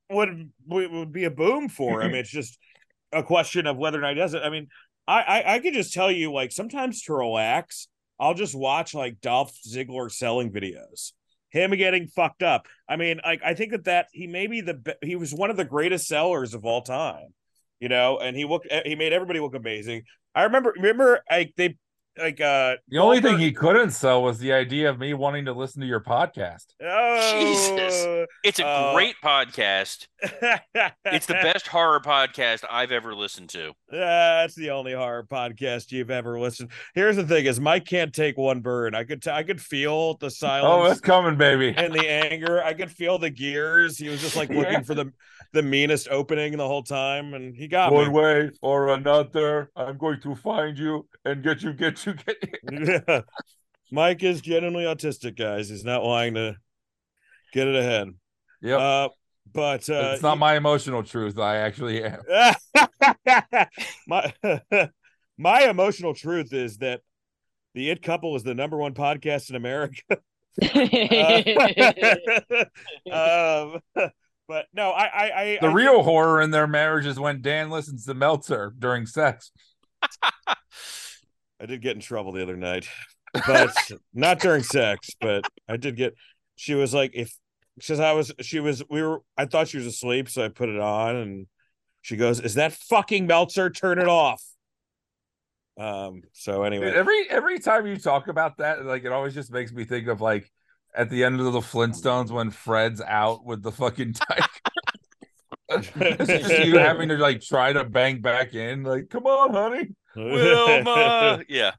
[0.09, 2.13] would would would be a boom for him.
[2.13, 2.57] it's just
[3.11, 4.43] a question of whether or not he does it.
[4.43, 4.67] I mean,
[5.07, 7.87] I, I I could just tell you, like sometimes to relax,
[8.19, 11.13] I'll just watch like Dolph Ziggler selling videos.
[11.49, 12.67] Him getting fucked up.
[12.87, 15.57] I mean, like I think that that he may be the he was one of
[15.57, 17.33] the greatest sellers of all time
[17.81, 20.03] you know, and he looked he made everybody look amazing.
[20.33, 21.75] I remember remember like they
[22.17, 25.53] like uh The only thing he couldn't sell was the idea of me wanting to
[25.53, 26.65] listen to your podcast.
[26.83, 28.27] oh, Jesus.
[28.43, 30.07] It's a Uh, great podcast.
[31.05, 33.73] It's the best horror podcast I've ever listened to.
[33.89, 36.71] That's the only horror podcast you've ever listened.
[36.95, 38.93] Here's the thing: is Mike can't take one burn.
[38.95, 40.65] I could, t- I could feel the silence.
[40.69, 41.73] Oh, it's coming, baby.
[41.75, 42.63] and the anger.
[42.63, 43.97] I could feel the gears.
[43.97, 44.81] He was just like looking Yeah.
[44.83, 45.11] for the
[45.53, 48.13] the meanest opening the whole time, and he got One me.
[48.13, 52.97] way or another, I'm going to find you and get you, get you, get you.
[53.07, 53.21] Yeah.
[53.91, 55.67] Mike is genuinely autistic, guys.
[55.69, 56.55] He's not lying to
[57.51, 58.07] get it ahead.
[58.61, 58.77] Yeah.
[58.77, 59.09] Uh,
[59.53, 61.37] but uh, it's not my emotional truth.
[61.37, 62.21] I actually am.
[64.07, 64.33] my
[65.37, 67.01] my emotional truth is that
[67.73, 70.01] the It Couple is the number one podcast in America.
[73.11, 74.11] Uh, um,
[74.51, 77.69] but no, I, I, I The I real horror in their marriage is when Dan
[77.69, 79.49] listens to Meltzer during sex.
[80.45, 82.85] I did get in trouble the other night,
[83.47, 83.73] but
[84.13, 85.11] not during sex.
[85.21, 86.15] But I did get.
[86.57, 87.33] She was like, if
[87.79, 89.21] she says I was, she was, we were.
[89.37, 91.47] I thought she was asleep, so I put it on, and
[92.01, 93.69] she goes, "Is that fucking Meltzer?
[93.69, 94.43] Turn it off."
[95.79, 96.23] Um.
[96.33, 99.71] So anyway, Dude, every every time you talk about that, like it always just makes
[99.71, 100.51] me think of like
[100.95, 104.45] at the end of the Flintstones when Fred's out with the fucking tiger.
[105.95, 108.83] it's just you having to like try to bang back in.
[108.83, 109.89] Like, come on, honey.
[110.15, 111.43] Wilma.
[111.49, 111.71] yeah.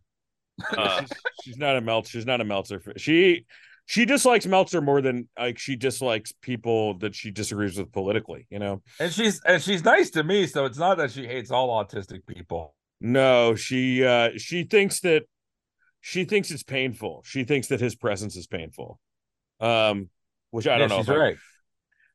[0.76, 1.10] Uh, she's,
[1.44, 2.10] she's not a Meltzer.
[2.10, 2.80] She's not a Meltzer.
[2.80, 3.44] fa- She
[3.86, 8.46] she dislikes Meltzer more than like she dislikes people that she disagrees with politically.
[8.50, 8.82] You know.
[8.98, 12.26] And she's and she's nice to me, so it's not that she hates all autistic
[12.26, 12.74] people.
[13.00, 15.24] No, she uh she thinks that
[16.02, 17.22] she thinks it's painful.
[17.24, 19.00] She thinks that his presence is painful.
[19.60, 20.10] Um,
[20.50, 21.02] which I don't Yeah, know.
[21.02, 21.36] She's if I- right.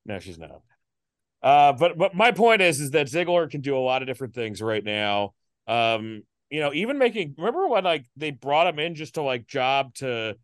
[0.05, 0.61] No, she's not.
[1.41, 4.33] Uh, but but my point is is that Ziggler can do a lot of different
[4.35, 5.33] things right now.
[5.67, 9.47] Um, you know, even making remember when like they brought him in just to like
[9.47, 10.35] job to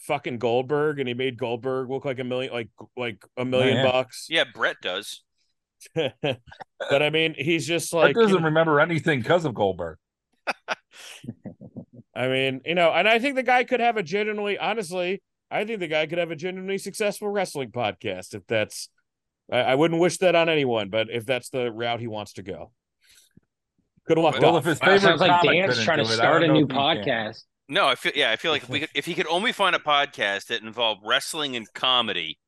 [0.00, 3.90] fucking Goldberg and he made Goldberg look like a million like like a million yeah.
[3.90, 4.26] bucks.
[4.30, 5.22] yeah, Brett does.
[5.94, 9.98] but I mean, he's just Like, like doesn't you know- remember anything because of Goldberg.
[12.14, 15.64] I mean, you know, and I think the guy could have a genuinely, honestly, I
[15.64, 18.88] think the guy could have a genuinely successful wrestling podcast if that's.
[19.50, 22.42] I, I wouldn't wish that on anyone, but if that's the route he wants to
[22.42, 22.72] go,
[24.06, 24.34] good luck.
[24.34, 24.58] Well, Dolph.
[24.58, 26.48] if his Wow, favorite sounds like comic Dan's trying to into it, I start a
[26.48, 26.76] new if can.
[26.78, 27.42] podcast.
[27.68, 29.74] No, I feel yeah, I feel like if we could if he could only find
[29.74, 32.38] a podcast that involved wrestling and comedy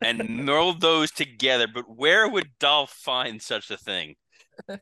[0.00, 4.16] and meld those together, but where would Dolph find such a thing?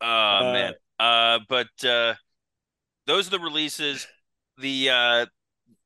[0.00, 0.74] Oh man.
[0.98, 2.14] Uh but uh
[3.06, 4.06] those are the releases.
[4.58, 5.26] The uh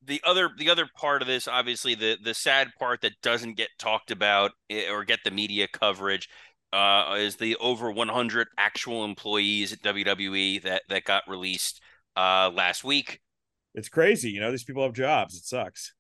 [0.04, 3.68] the other the other part of this, obviously the the sad part that doesn't get
[3.78, 6.28] talked about eh, or get the media coverage
[6.72, 11.80] uh is the over 100 actual employees at WWE that that got released
[12.16, 13.20] uh last week.
[13.74, 14.50] it's crazy, you know.
[14.50, 15.34] These people have jobs.
[15.36, 15.94] It sucks.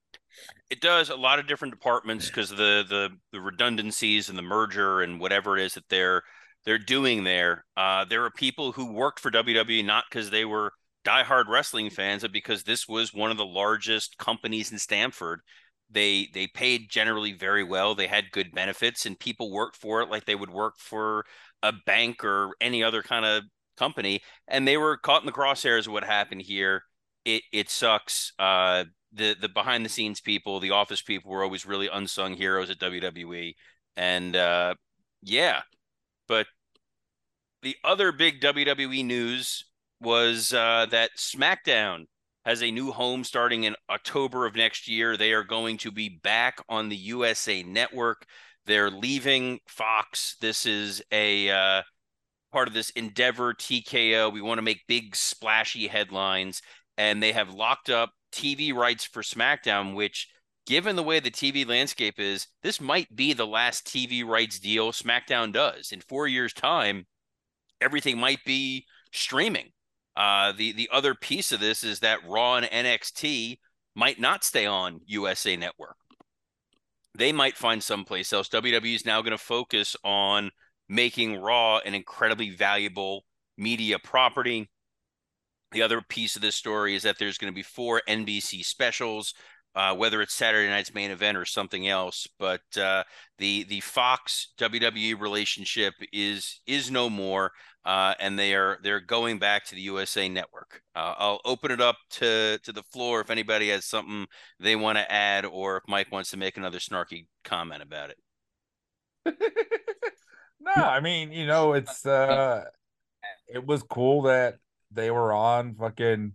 [0.70, 5.00] It does a lot of different departments because the the the redundancies and the merger
[5.00, 6.22] and whatever it is that they're
[6.64, 7.64] they're doing there.
[7.76, 10.72] Uh, there are people who worked for WWE not because they were
[11.04, 15.40] diehard wrestling fans, but because this was one of the largest companies in Stamford.
[15.90, 17.94] They they paid generally very well.
[17.94, 21.24] They had good benefits, and people worked for it like they would work for
[21.62, 23.44] a bank or any other kind of
[23.76, 24.20] company.
[24.48, 26.84] And they were caught in the crosshairs of what happened here.
[27.24, 28.32] It it sucks.
[28.38, 32.70] Uh, the the behind the scenes people, the office people were always really unsung heroes
[32.70, 33.54] at WWE.
[33.96, 34.74] And uh
[35.22, 35.62] yeah.
[36.32, 36.46] But
[37.60, 39.66] the other big WWE news
[40.00, 42.06] was uh that SmackDown
[42.46, 45.18] has a new home starting in October of next year.
[45.18, 48.24] They are going to be back on the USA network.
[48.64, 50.36] They're leaving Fox.
[50.40, 51.82] This is a uh
[52.50, 54.32] part of this Endeavor TKO.
[54.32, 56.62] We want to make big splashy headlines
[56.96, 60.28] and they have locked up TV rights for SmackDown, which,
[60.66, 64.92] given the way the TV landscape is, this might be the last TV rights deal
[64.92, 65.92] SmackDown does.
[65.92, 67.06] In four years' time,
[67.80, 69.72] everything might be streaming.
[70.16, 73.58] Uh, the the other piece of this is that Raw and NXT
[73.94, 75.96] might not stay on USA Network.
[77.14, 78.48] They might find someplace else.
[78.48, 80.50] WWE is now going to focus on
[80.88, 83.24] making Raw an incredibly valuable
[83.56, 84.70] media property.
[85.72, 89.34] The other piece of this story is that there's going to be four NBC specials,
[89.74, 92.26] uh, whether it's Saturday night's main event or something else.
[92.38, 93.04] But uh,
[93.38, 97.52] the the Fox WWE relationship is is no more,
[97.84, 100.82] uh, and they are they're going back to the USA Network.
[100.94, 104.26] Uh, I'll open it up to to the floor if anybody has something
[104.60, 108.18] they want to add, or if Mike wants to make another snarky comment about it.
[110.60, 112.64] no, I mean, you know, it's uh
[113.48, 114.58] it was cool that
[114.90, 116.34] they were on fucking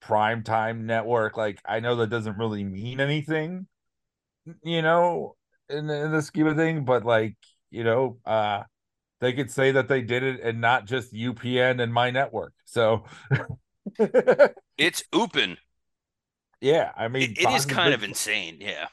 [0.00, 1.36] prime time network.
[1.36, 3.66] Like I know that doesn't really mean anything,
[4.62, 5.36] you know,
[5.68, 7.36] in the, in the scheme of thing, but like
[7.70, 8.62] you know, uh,
[9.20, 12.54] they could say that they did it and not just UPN and my network.
[12.66, 13.04] So
[14.76, 15.58] It's open.
[16.60, 18.58] yeah, I mean, It, it is kind of insane.
[18.60, 18.88] Yeah.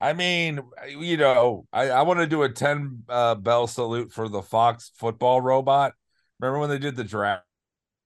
[0.00, 4.28] I mean, you know, I, I want to do a 10 uh, bell salute for
[4.28, 5.94] the Fox football robot.
[6.38, 7.44] Remember when they did the draft?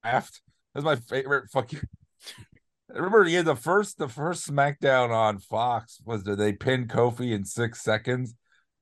[0.05, 0.41] That's
[0.76, 1.80] my favorite fucking.
[2.95, 7.45] Remember yeah, the first the first SmackDown on Fox was that they pinned Kofi in
[7.45, 8.34] six seconds,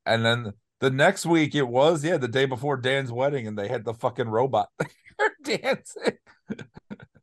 [0.06, 3.68] and then the next week it was yeah the day before Dan's wedding, and they
[3.68, 4.68] had the fucking robot
[5.44, 6.12] dancing.
[6.48, 6.64] And-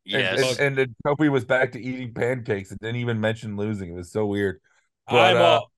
[0.07, 0.59] Yes.
[0.59, 3.89] and, and, then Kofi was back to eating pancakes and didn't even mention losing.
[3.91, 4.61] It was so weird.
[5.07, 5.71] But, I'm uh, all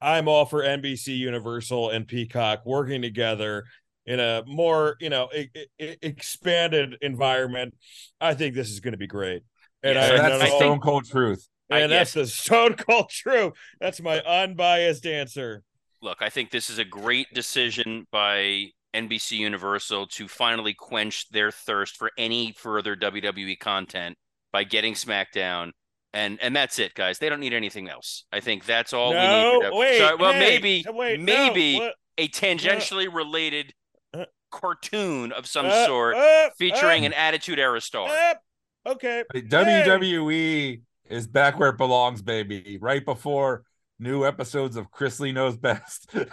[0.00, 3.62] I'm all for NBC Universal and Peacock working together
[4.06, 7.74] in a more, you know, e- e- expanded environment.
[8.20, 9.44] I think this is going to be great.
[9.84, 11.46] And Yes, I, and that's I the stone cold truth.
[11.70, 13.52] I- and that's the stone cold true.
[13.80, 15.62] That's my unbiased answer.
[16.02, 21.50] Look, I think this is a great decision by NBC Universal to finally quench their
[21.50, 24.16] thirst for any further WWE content
[24.52, 25.70] by getting SmackDown.
[26.12, 27.18] And and that's it, guys.
[27.18, 28.24] They don't need anything else.
[28.32, 29.22] I think that's all we need.
[29.60, 31.94] no, wait, Sorry, well, hey, maybe wait, maybe what?
[32.18, 33.72] a tangentially related
[34.12, 38.08] Uh, cartoon of some Uh, sort uh, featuring uh, an Attitude Era star.
[38.86, 39.24] Okay.
[39.34, 42.78] WWE is back where it belongs, baby.
[42.80, 43.64] Right before
[43.98, 46.14] new episodes of Chrisley Knows Best.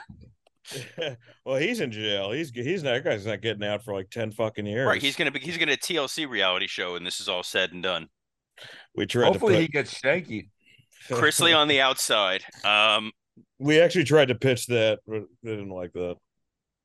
[1.46, 2.32] well, he's in jail.
[2.32, 4.88] He's he's not that guy's not getting out for like ten fucking years.
[4.88, 7.84] Right, he's gonna be he's gonna TLC reality show, and this is all said and
[7.84, 8.08] done.
[8.96, 10.50] we tried Hopefully to he gets shanky.
[11.10, 12.44] Chrisley on the outside.
[12.64, 13.12] Um,
[13.60, 16.16] we actually tried to pitch that, but they didn't like that.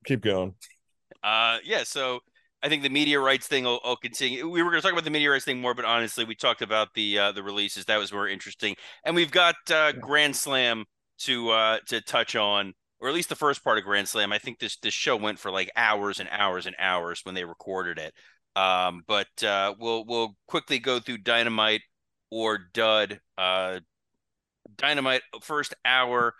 [0.05, 0.55] Keep going.
[1.23, 1.83] Uh, yeah.
[1.83, 2.21] So
[2.63, 4.49] I think the media rights thing will, will continue.
[4.49, 6.61] We were going to talk about the media rights thing more, but honestly, we talked
[6.61, 7.85] about the uh, the releases.
[7.85, 10.85] That was more interesting, and we've got uh, Grand Slam
[11.19, 14.33] to uh, to touch on, or at least the first part of Grand Slam.
[14.33, 17.45] I think this this show went for like hours and hours and hours when they
[17.45, 18.13] recorded it.
[18.59, 21.81] Um, but uh, we'll we'll quickly go through Dynamite
[22.31, 23.19] or Dud.
[23.37, 23.79] Uh,
[24.75, 26.33] Dynamite first hour.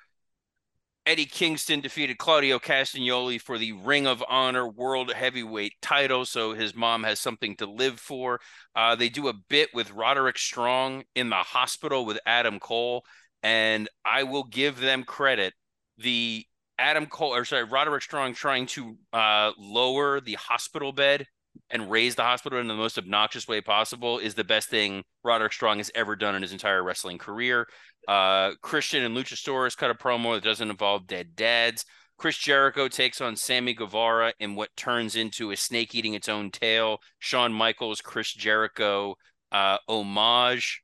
[1.07, 6.75] Eddie Kingston defeated Claudio Castagnoli for the Ring of Honor World Heavyweight title, so his
[6.75, 8.41] mom has something to live for.
[8.75, 13.05] Uh, they do a bit with Roderick Strong in the hospital with Adam Cole,
[13.41, 15.53] and I will give them credit.
[15.97, 16.45] The
[16.77, 21.25] Adam Cole, or sorry, Roderick Strong trying to uh, lower the hospital bed
[21.69, 25.53] and raise the hospital in the most obnoxious way possible is the best thing Roderick
[25.53, 27.65] Strong has ever done in his entire wrestling career.
[28.07, 31.85] Uh, Christian and Luchasaurus cut a promo that doesn't involve dead dads.
[32.17, 36.49] Chris Jericho takes on Sammy Guevara in what turns into a snake eating its own
[36.49, 36.99] tail.
[37.19, 39.15] Shawn Michaels, Chris Jericho
[39.51, 40.81] uh, homage.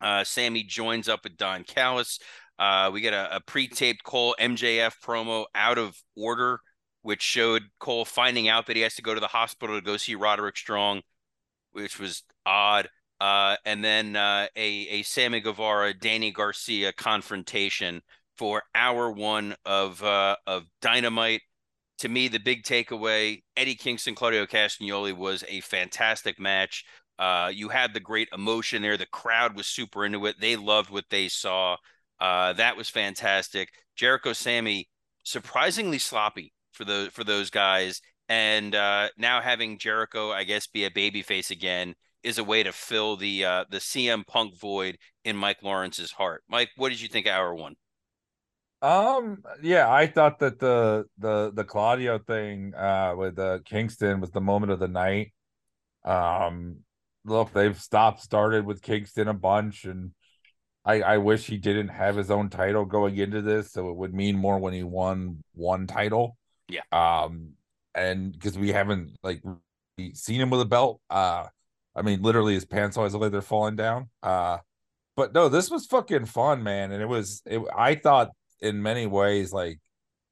[0.00, 2.18] Uh, Sammy joins up with Don Callis.
[2.58, 6.60] Uh, we get a, a pre-taped Cole MJF promo out of order,
[7.02, 9.96] which showed Cole finding out that he has to go to the hospital to go
[9.96, 11.02] see Roderick Strong,
[11.72, 12.88] which was odd.
[13.22, 18.02] Uh, and then uh, a a Sammy Guevara Danny Garcia confrontation
[18.36, 21.42] for hour one of uh, of Dynamite.
[21.98, 26.84] To me, the big takeaway: Eddie Kingston, Claudio Castagnoli was a fantastic match.
[27.16, 28.96] Uh, you had the great emotion there.
[28.96, 30.40] The crowd was super into it.
[30.40, 31.76] They loved what they saw.
[32.18, 33.68] Uh, that was fantastic.
[33.94, 34.88] Jericho, Sammy,
[35.22, 38.00] surprisingly sloppy for the for those guys.
[38.28, 42.72] And uh, now having Jericho, I guess, be a babyface again is a way to
[42.72, 46.42] fill the uh, the CM Punk void in Mike Lawrence's heart.
[46.48, 47.74] Mike, what did you think of hour one?
[48.80, 54.30] Um, yeah, I thought that the the the Claudio thing uh with uh, Kingston was
[54.30, 55.32] the moment of the night.
[56.04, 56.78] Um,
[57.24, 60.12] look, they've stopped started with Kingston a bunch, and
[60.84, 64.14] I I wish he didn't have his own title going into this, so it would
[64.14, 66.36] mean more when he won one title.
[66.68, 66.82] Yeah.
[66.90, 67.52] Um,
[67.94, 69.42] and because we haven't like
[70.14, 71.46] seen him with a belt, uh,
[71.94, 74.08] I mean, literally his pants always look like they're falling down.
[74.22, 74.58] Uh,
[75.16, 77.42] but no, this was fucking fun, man, and it was.
[77.44, 78.30] It, I thought
[78.62, 79.78] in many ways like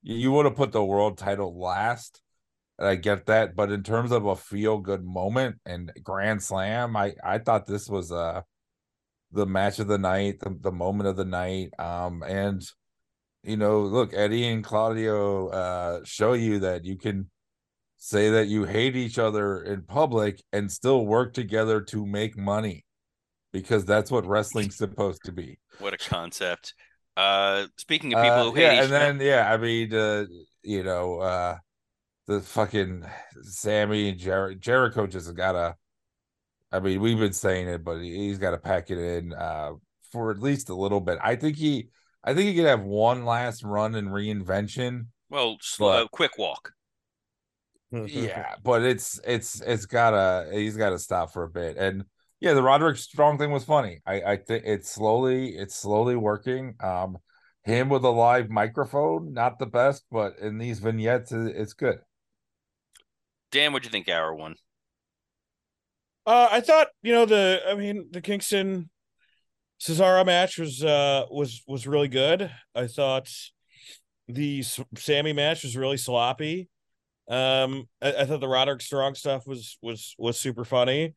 [0.03, 2.23] you would have put the world title last
[2.79, 6.97] and i get that but in terms of a feel good moment and grand slam
[6.97, 8.41] i i thought this was uh
[9.33, 12.63] the match of the night the, the moment of the night um and
[13.43, 17.29] you know look eddie and claudio uh show you that you can
[18.03, 22.87] say that you hate each other in public and still work together to make money
[23.53, 26.73] because that's what wrestling's supposed to be What a concept.
[27.15, 30.25] Uh, speaking of people uh, who hate yeah, and then yeah, I mean, uh,
[30.63, 31.59] you know, uh,
[32.27, 33.05] the fucking
[33.43, 35.77] Sammy and Jer- Jericho just gotta.
[36.73, 39.73] I mean, we've been saying it, but he's got to pack it in uh,
[40.13, 41.19] for at least a little bit.
[41.21, 41.89] I think he,
[42.23, 45.09] I think he could have one last run in reinvention.
[45.29, 46.73] Well, slow, But- uh, quick walk.
[48.05, 51.77] Yeah, but it's it's it's gotta he's got to stop for a bit.
[51.77, 52.05] And
[52.41, 54.01] yeah, the Roderick Strong thing was funny.
[54.07, 56.75] I I think it's slowly it's slowly working.
[56.81, 57.19] Um,
[57.65, 61.99] him with a live microphone, not the best, but in these vignettes, it- it's good.
[63.53, 64.09] Dan, what'd you think?
[64.09, 64.57] Hour one.
[66.27, 68.91] Uh, I thought you know the I mean the Kingston
[69.81, 72.51] Cesaro match was uh was was really good.
[72.75, 73.29] I thought
[74.29, 74.63] the
[74.97, 76.69] Sammy match was really sloppy.
[77.31, 81.15] Um, I, I thought the Roderick Strong stuff was was was super funny.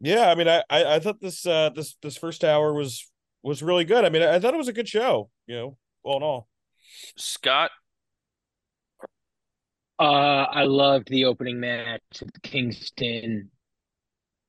[0.00, 3.10] Yeah, I mean, I I, I thought this uh this this first hour was
[3.42, 4.04] was really good.
[4.04, 5.30] I mean, I, I thought it was a good show.
[5.46, 6.48] You know, all in all.
[7.16, 7.70] Scott,
[10.00, 13.50] Uh, I loved the opening match of Kingston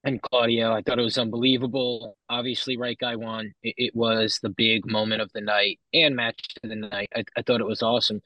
[0.05, 0.71] and Claudio.
[0.71, 2.17] I thought it was unbelievable.
[2.29, 3.53] Obviously, right guy won.
[3.61, 7.09] It, it was the big moment of the night and match of the night.
[7.13, 8.21] I, I thought it was awesome.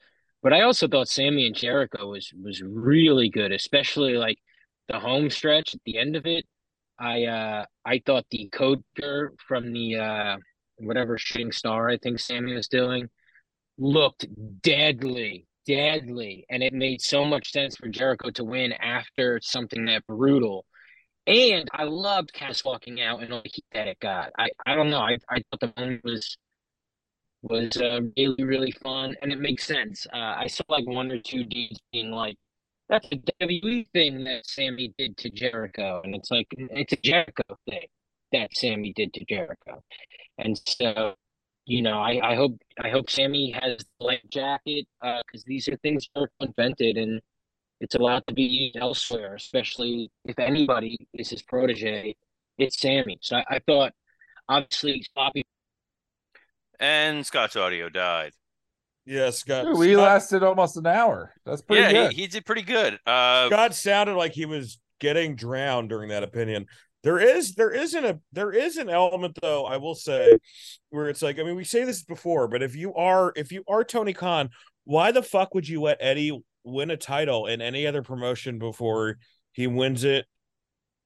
[0.46, 4.38] But I also thought Sammy and Jericho was was really good, especially like
[4.86, 6.44] the home stretch at the end of it.
[7.00, 10.36] I uh I thought the coder from the uh
[10.76, 13.08] whatever shooting star I think Sammy was doing
[13.76, 14.24] looked
[14.62, 20.06] deadly, deadly, and it made so much sense for Jericho to win after something that
[20.06, 20.64] brutal.
[21.26, 24.30] And I loved Cass walking out and all the heat that it got.
[24.38, 25.00] I, I don't know.
[25.00, 26.38] I, I thought the moment was
[27.42, 30.06] was uh, really really fun, and it makes sense.
[30.12, 32.36] Uh, I saw like one or two dudes being like,
[32.88, 37.44] "That's a WWE thing that Sammy did to Jericho," and it's like it's a Jericho
[37.68, 37.86] thing
[38.32, 39.82] that Sammy did to Jericho,
[40.38, 41.14] and so
[41.66, 45.76] you know, I, I hope I hope Sammy has the life jacket because these are
[45.78, 47.20] things that are invented and
[47.80, 52.16] it's allowed to be used elsewhere, especially if anybody is his protege,
[52.58, 53.18] it's Sammy.
[53.20, 53.92] So I, I thought
[54.48, 55.44] obviously sloppy
[56.80, 58.32] and Scott's audio died.
[59.04, 59.64] Yeah, Scott.
[59.64, 61.32] Dude, we Scott, lasted almost an hour.
[61.44, 62.12] That's pretty yeah, good.
[62.12, 62.98] he, he did pretty good.
[63.06, 66.66] Uh, Scott sounded like he was getting drowned during that opinion.
[67.04, 70.38] There is there isn't a there is an element though, I will say,
[70.90, 73.62] where it's like, I mean, we say this before, but if you are if you
[73.68, 74.50] are Tony Khan,
[74.84, 79.18] why the fuck would you let Eddie win a title in any other promotion before
[79.52, 80.26] he wins it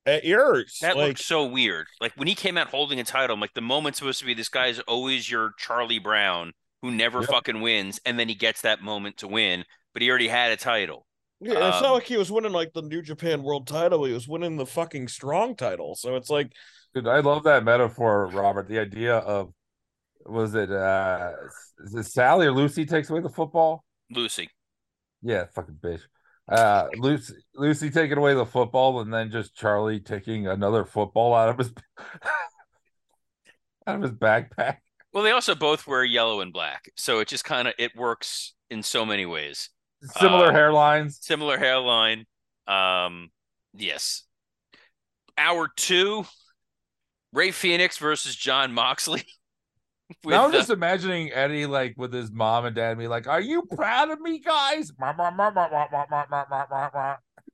[0.06, 0.78] at yours?
[0.82, 1.86] that like looked so weird.
[2.00, 4.34] Like when he came out holding a title, I'm like the moment's supposed to be
[4.34, 7.30] this guy's always your Charlie Brown who never Yep.
[7.30, 10.56] fucking wins, and then he gets that moment to win, but he already had a
[10.56, 11.06] title.
[11.40, 14.12] yeah, it's um, not like he was winning like the New Japan World title, he
[14.14, 15.94] was winning the fucking strong title.
[15.94, 16.52] So it's like
[16.94, 18.66] Dude, I love that metaphor, Robert.
[18.68, 19.52] The idea of
[20.26, 21.32] was it uh
[21.84, 23.84] is it Sally or Lucy takes away the football?
[24.10, 24.48] Lucy.
[25.22, 26.00] Yeah, fucking bitch.
[26.50, 31.48] Uh Lucy Lucy taking away the football and then just Charlie taking another football out
[31.48, 31.72] of his
[33.86, 34.78] out of his backpack.
[35.12, 38.54] Well, they also both wear yellow and black, so it just kind of it works
[38.70, 39.70] in so many ways.
[40.02, 41.22] Similar Uh, hairlines.
[41.22, 42.26] Similar hairline.
[42.66, 43.30] Um,
[43.74, 44.22] yes.
[45.36, 46.24] Hour two,
[47.32, 49.24] Rey Fenix versus Jon Moxley.
[50.24, 53.62] Now I'm just imagining Eddie like with his mom and dad be like, Are you
[53.62, 54.92] proud of me, guys?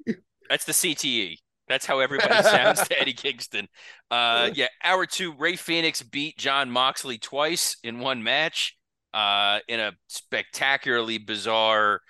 [0.49, 1.37] That's the CTE.
[1.69, 3.69] That's how everybody sounds to Eddie Kingston.
[4.11, 8.77] Uh, yeah, hour two, Rey Fenix beat Jon Moxley twice in one match.
[9.13, 12.01] Uh, in a spectacularly bizarre.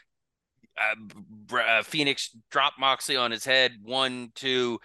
[0.77, 3.73] Uh, uh, Fenix dropped Moxley on his head.
[3.83, 4.81] One, two.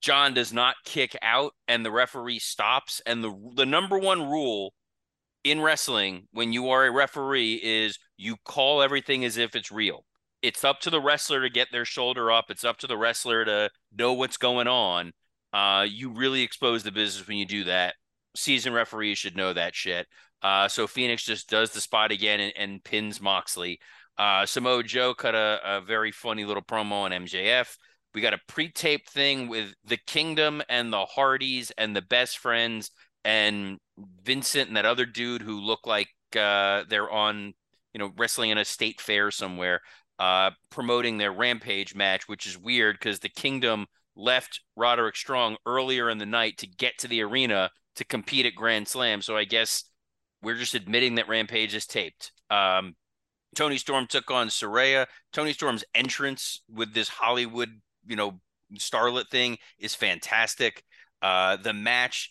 [0.00, 3.02] Jon does not kick out, and the referee stops.
[3.04, 4.72] And the the number one rule
[5.44, 10.04] in wrestling when you are a referee is you call everything as if it's real
[10.44, 12.50] it's up to the wrestler to get their shoulder up.
[12.50, 15.12] It's up to the wrestler to know what's going on.
[15.54, 17.94] Uh, you really expose the business when you do that.
[18.36, 20.06] Seasoned referees should know that shit.
[20.42, 23.78] Uh, so Fenix just does the spot again and, and pins Moxley.
[24.18, 27.74] Uh, Samoa Joe cut a, a very funny little promo on MJF.
[28.14, 32.90] We got a pre-taped thing with the Kingdom and the Hardys and the Best Friends
[33.24, 33.78] and
[34.22, 37.54] Vincent and that other dude who look like uh, they're on,
[37.92, 39.80] you know, wrestling in a state fair somewhere
[40.18, 43.86] uh, promoting their Rampage match, which is weird because the Kingdom
[44.16, 48.54] left Roderick Strong earlier in the night to get to the arena to compete at
[48.54, 49.22] Grand Slam.
[49.22, 49.84] So I guess
[50.42, 52.32] we're just admitting that Rampage is taped.
[52.50, 52.94] Um,
[53.56, 55.06] Toni Storm took on Saraya.
[55.32, 57.70] Toni Storm's entrance with this Hollywood,
[58.06, 58.40] you know,
[58.76, 60.84] starlet thing is fantastic.
[61.22, 62.30] Uh, the match,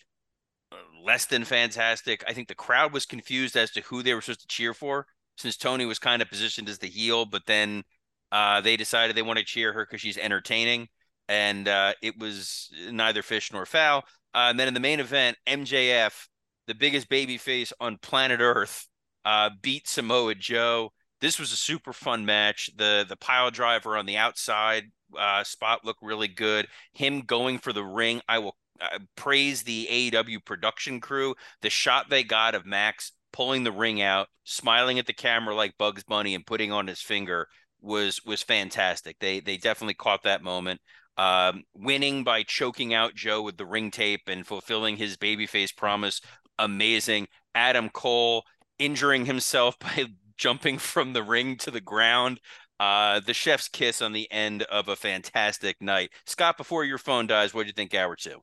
[1.03, 2.23] less than fantastic.
[2.27, 5.05] I think the crowd was confused as to who they were supposed to cheer for
[5.37, 7.83] since Toni was kind of positioned as the heel, but then
[8.31, 10.87] Uh, they decided they want to cheer her because she's entertaining,
[11.29, 14.03] and uh, it was neither fish nor fowl.
[14.33, 16.27] Uh, and then in the main event, MJF,
[16.67, 18.87] the biggest baby face on planet Earth,
[19.25, 20.91] uh, beat Samoa Joe.
[21.21, 22.69] This was a super fun match.
[22.75, 24.85] The the pile driver on the outside
[25.17, 26.67] uh, spot looked really good.
[26.93, 31.35] Him going for the ring, I will uh, praise the AEW production crew.
[31.61, 35.77] The shot they got of Max pulling the ring out, smiling at the camera like
[35.77, 37.47] Bugs Bunny, and putting on his finger
[37.81, 39.17] was was fantastic.
[39.19, 40.81] They they definitely caught that moment.
[41.17, 46.21] Um, winning by choking out Joe with the ring tape and fulfilling his babyface promise,
[46.57, 47.27] amazing.
[47.53, 48.43] Adam Cole
[48.79, 50.05] injuring himself by
[50.37, 52.39] jumping from the ring to the ground.
[52.79, 56.11] Uh, the chef's kiss on the end of a fantastic night.
[56.25, 58.41] Scott, before your phone dies, what do you think, hour two?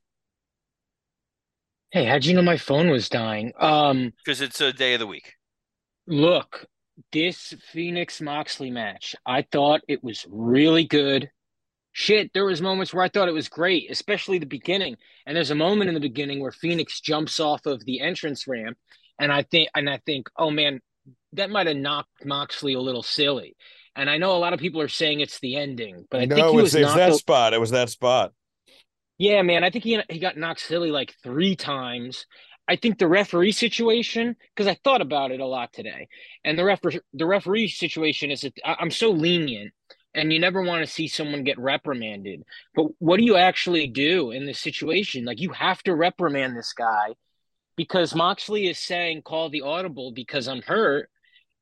[1.92, 3.52] Hey, how'd you know my phone was dying?
[3.58, 5.34] Um, Because it's a day of the week.
[6.06, 6.66] look,
[7.12, 11.30] this Fenix Moxley match, I thought it was really good.
[11.92, 14.96] Shit, there was moments where I thought it was great, especially the beginning.
[15.26, 18.78] And there's a moment in the beginning where Fenix jumps off of the entrance ramp,
[19.18, 20.80] and I think, and I think, oh man,
[21.32, 23.56] that might have knocked Moxley a little silly.
[23.96, 26.46] And I know a lot of people are saying it's the ending, but I think
[26.46, 26.96] no, he it's, was it's knocked.
[26.96, 27.54] that a- spot.
[27.54, 28.32] It was that spot.
[29.20, 32.24] Yeah, man, I think he he got knocked silly like three times.
[32.66, 36.08] I think the referee situation, because I thought about it a lot today,
[36.42, 39.74] and the refer the referee situation is that I'm so lenient,
[40.14, 42.44] and you never want to see someone get reprimanded.
[42.74, 45.26] But what do you actually do in this situation?
[45.26, 47.14] Like you have to reprimand this guy
[47.76, 51.10] because Moxley is saying call the audible because I'm hurt,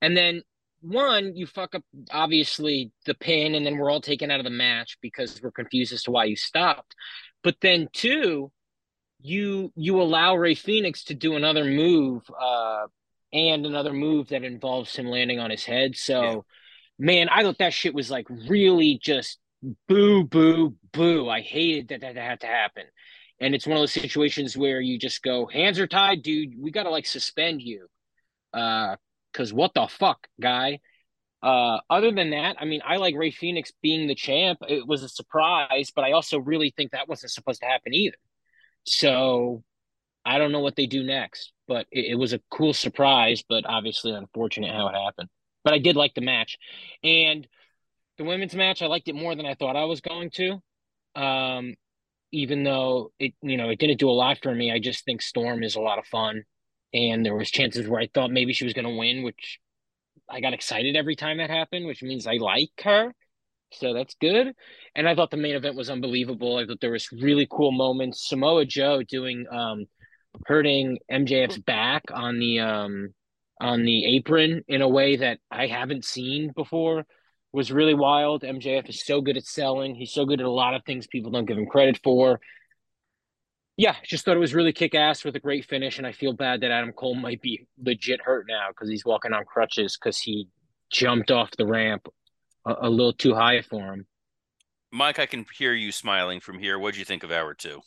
[0.01, 0.43] and then
[0.81, 1.83] one you fuck up
[2.13, 5.93] obviously the pin, and then we're all taken out of the match because we're confused
[5.93, 6.95] as to why you stopped.
[7.43, 8.51] But then two,
[9.20, 12.86] you you allow Rey Fenix to do another move, uh,
[13.32, 15.97] and another move that involves him landing on his head.
[15.97, 16.41] So, Yeah.
[16.99, 19.39] man, I thought that shit was like really just
[19.89, 21.28] boo, boo, boo.
[21.28, 22.84] I hated that that had to happen.
[23.41, 26.55] And it's one of those situations where you just go, hands are tied, dude.
[26.59, 27.86] We gotta like suspend you.
[28.53, 28.97] Uh,
[29.32, 30.80] cause what the fuck, guy?
[31.43, 34.59] Uh, other than that, I mean, I like Rey Fenix being the champ.
[34.68, 38.16] It was a surprise, but I also really think that wasn't supposed to happen either.
[38.84, 39.62] So
[40.24, 43.64] I don't know what they do next, but it, it was a cool surprise, but
[43.66, 45.28] obviously unfortunate how it happened.
[45.64, 46.57] But I did like the match.
[47.05, 47.47] And
[48.16, 50.61] the women's match, I liked it more than I thought I was going to.
[51.14, 51.74] Um,
[52.32, 54.72] even though it, you know, it didn't do a lot for me.
[54.72, 56.45] I just think Storm is a lot of fun.
[56.93, 59.61] And there was chances where I thought maybe she was going to win, which
[60.31, 63.12] I got excited every time that happened, which means I like her.
[63.72, 64.55] So that's good.
[64.95, 66.57] And I thought the main event was unbelievable.
[66.57, 68.29] I thought there was really cool moments.
[68.29, 69.87] Samoa Joe doing um
[70.47, 73.14] hurting MJF's back on the um
[73.61, 77.05] on the apron in a way that I haven't seen before
[77.53, 78.43] was really wild.
[78.43, 79.95] MJF is so good at selling.
[79.95, 82.41] He's so good at a lot of things people don't give him credit for.
[83.79, 86.33] Yeah, just thought it was really kick ass with a great finish, and I feel
[86.33, 90.18] bad that Adam Cole might be legit hurt now because he's walking on crutches because
[90.18, 90.49] he
[90.91, 92.09] jumped off the ramp
[92.66, 94.07] a, a little too high for him.
[94.91, 96.76] Mike, I can hear you smiling from here.
[96.76, 97.81] What'd you think of hour two?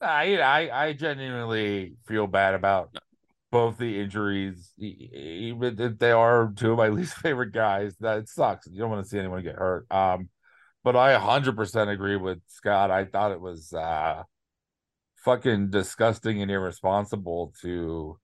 [0.00, 2.96] I, I I genuinely feel bad about
[3.52, 7.94] both the injuries, even if they are two of my least favorite guys.
[8.00, 8.66] That sucks.
[8.66, 9.86] You don't want to see anyone get hurt.
[9.92, 10.28] Um,
[10.82, 12.90] but I 100% agree with Scott.
[12.90, 14.24] I thought it was uh
[15.24, 18.18] fucking disgusting and irresponsible to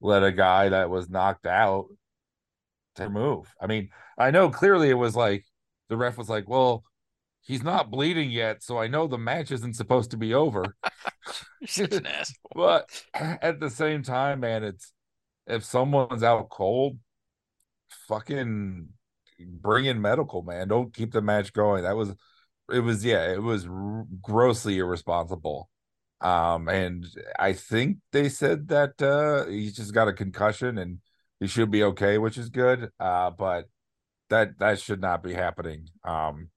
[0.00, 1.86] let a guy that was knocked out
[2.96, 3.52] to move.
[3.60, 5.44] I mean, I know clearly it was like
[5.88, 6.84] the ref was like, well,
[7.42, 10.76] he's not bleeding yet, so I know the match isn't supposed to be over.
[11.60, 12.34] You're such an asshole.
[12.54, 14.92] But at the same time, man, it's
[15.46, 16.98] if someone's out cold,
[18.08, 18.88] fucking
[19.38, 20.68] bring in medical, man.
[20.68, 21.84] Don't keep the match going.
[21.84, 22.14] That was,
[22.72, 23.66] it was, yeah, it was
[24.22, 25.68] grossly irresponsible.
[26.20, 27.06] Um, and
[27.38, 30.98] I think they said that uh he's just got a concussion and
[31.40, 32.90] he should be okay, which is good.
[33.00, 33.66] Uh, but
[34.30, 35.88] that that should not be happening.
[36.04, 36.50] Um,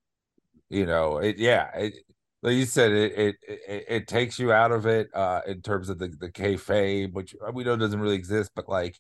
[0.70, 1.96] you know, it yeah, it
[2.44, 5.90] like you said, it it it, it takes you out of it uh in terms
[5.90, 8.98] of the the kayfabe, which we know doesn't really exist, but like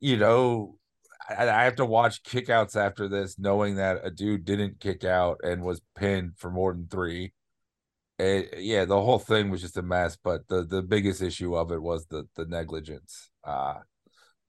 [0.00, 0.76] you know,
[1.28, 5.40] I, I have to watch kickouts after this, knowing that a dude didn't kick out
[5.42, 7.32] and was pinned for more than three.
[8.20, 11.72] It, yeah, the whole thing was just a mess, but the the biggest issue of
[11.72, 13.30] it was the the negligence.
[13.44, 13.76] Uh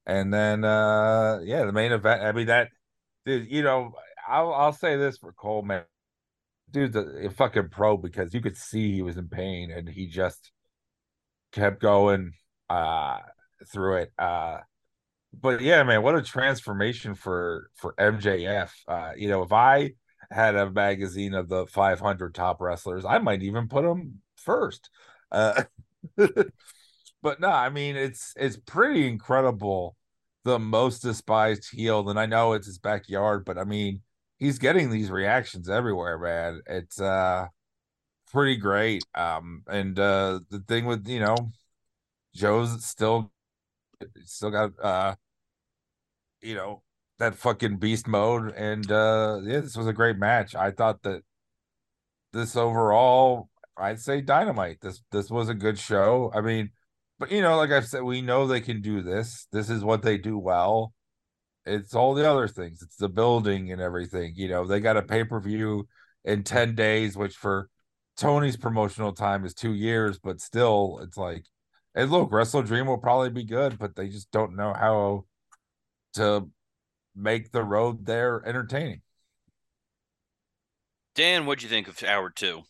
[0.06, 2.24] and then uh yeah, the main event.
[2.24, 2.70] I mean that
[3.26, 3.94] dude, you know,
[4.28, 5.84] I'll I'll say this for Coleman.
[6.72, 10.08] Dude's a, a fucking pro because you could see he was in pain and he
[10.08, 10.52] just
[11.52, 12.34] kept going
[12.70, 13.20] uh
[13.72, 14.12] through it.
[14.18, 14.60] Uh
[15.34, 18.72] but yeah, man, what a transformation for for MJF.
[18.88, 19.92] Uh, you know, if I
[20.32, 24.90] had a magazine of the 500 top wrestlers, I might even put him first.
[25.32, 25.64] Uh,
[26.18, 29.96] but no, I mean it's it's pretty incredible.
[30.44, 34.02] The most despised heel, and I know it's his backyard, but I mean
[34.40, 36.62] he's getting these reactions everywhere, man.
[36.68, 37.48] It's uh
[38.32, 39.04] pretty great.
[39.16, 41.52] Um, and uh the thing with you know
[42.36, 43.32] Joe's still
[44.26, 45.16] still got uh
[46.42, 46.84] you know
[47.22, 50.56] that fucking beast mode and uh yeah this was a great match.
[50.56, 51.22] I thought that
[52.34, 53.48] this overall
[53.78, 54.80] i'd say dynamite.
[54.82, 56.32] This this was a good show.
[56.34, 56.72] I mean
[57.20, 59.48] but you know like i've said we know they can do this.
[59.52, 60.94] This is what they do well.
[61.64, 62.82] It's all the other things.
[62.82, 64.66] It's the building and everything you know.
[64.66, 65.88] They got a pay-per-view
[66.26, 67.70] in 10 days which for
[68.18, 71.46] tony's promotional time is two years but still it's like
[71.96, 75.24] and look wrestle dream will probably be good but they just don't know how
[76.14, 76.48] to
[77.16, 79.02] make the road there entertaining.
[81.16, 82.62] Dan, what'd you think of hour two?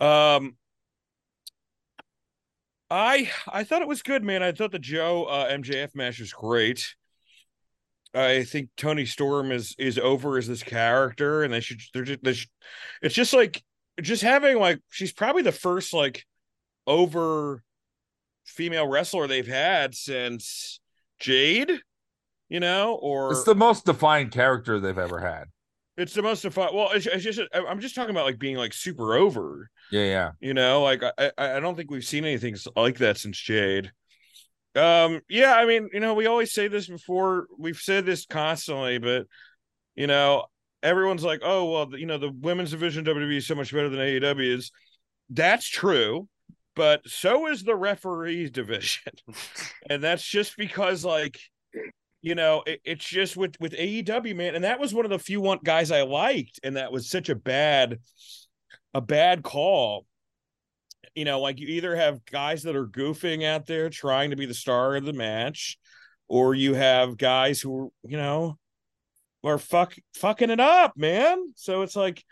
[0.00, 0.56] Um,
[2.90, 4.42] I I thought it was good, man.
[4.42, 6.94] I thought the Joe uh, MJF match was great.
[8.14, 12.24] I think Toni Storm is is over as this character, and they should they're just
[12.24, 12.50] they should,
[13.02, 13.62] it's just like
[14.00, 16.24] just having like she's probably the first like
[16.86, 17.62] over
[18.44, 20.80] female wrestler they've had since
[21.20, 21.80] Jade,
[22.50, 25.44] you know, or it's the most defined character they've ever had.
[25.96, 26.74] It's the most defined.
[26.74, 29.70] Well, it's, it's just I'm just talking about like being like super over.
[29.90, 30.30] Yeah, yeah.
[30.40, 33.92] You know, like I I don't think we've seen anything like that since Jade.
[34.74, 37.46] Um, yeah, I mean, you know, we always say this before.
[37.58, 39.26] We've said this constantly, but
[39.94, 40.44] you know,
[40.82, 44.00] everyone's like, oh well, you know, the women's division WWE is so much better than
[44.00, 44.72] AEW is.
[45.30, 46.28] That's true
[46.76, 49.12] but so is the referees division
[49.90, 51.38] and that's just because like
[52.22, 55.18] you know it, it's just with with aew man and that was one of the
[55.18, 57.98] few one guys i liked and that was such a bad
[58.94, 60.06] a bad call
[61.14, 64.46] you know like you either have guys that are goofing out there trying to be
[64.46, 65.78] the star of the match
[66.28, 68.58] or you have guys who you know
[69.42, 72.22] are fuck fucking it up man so it's like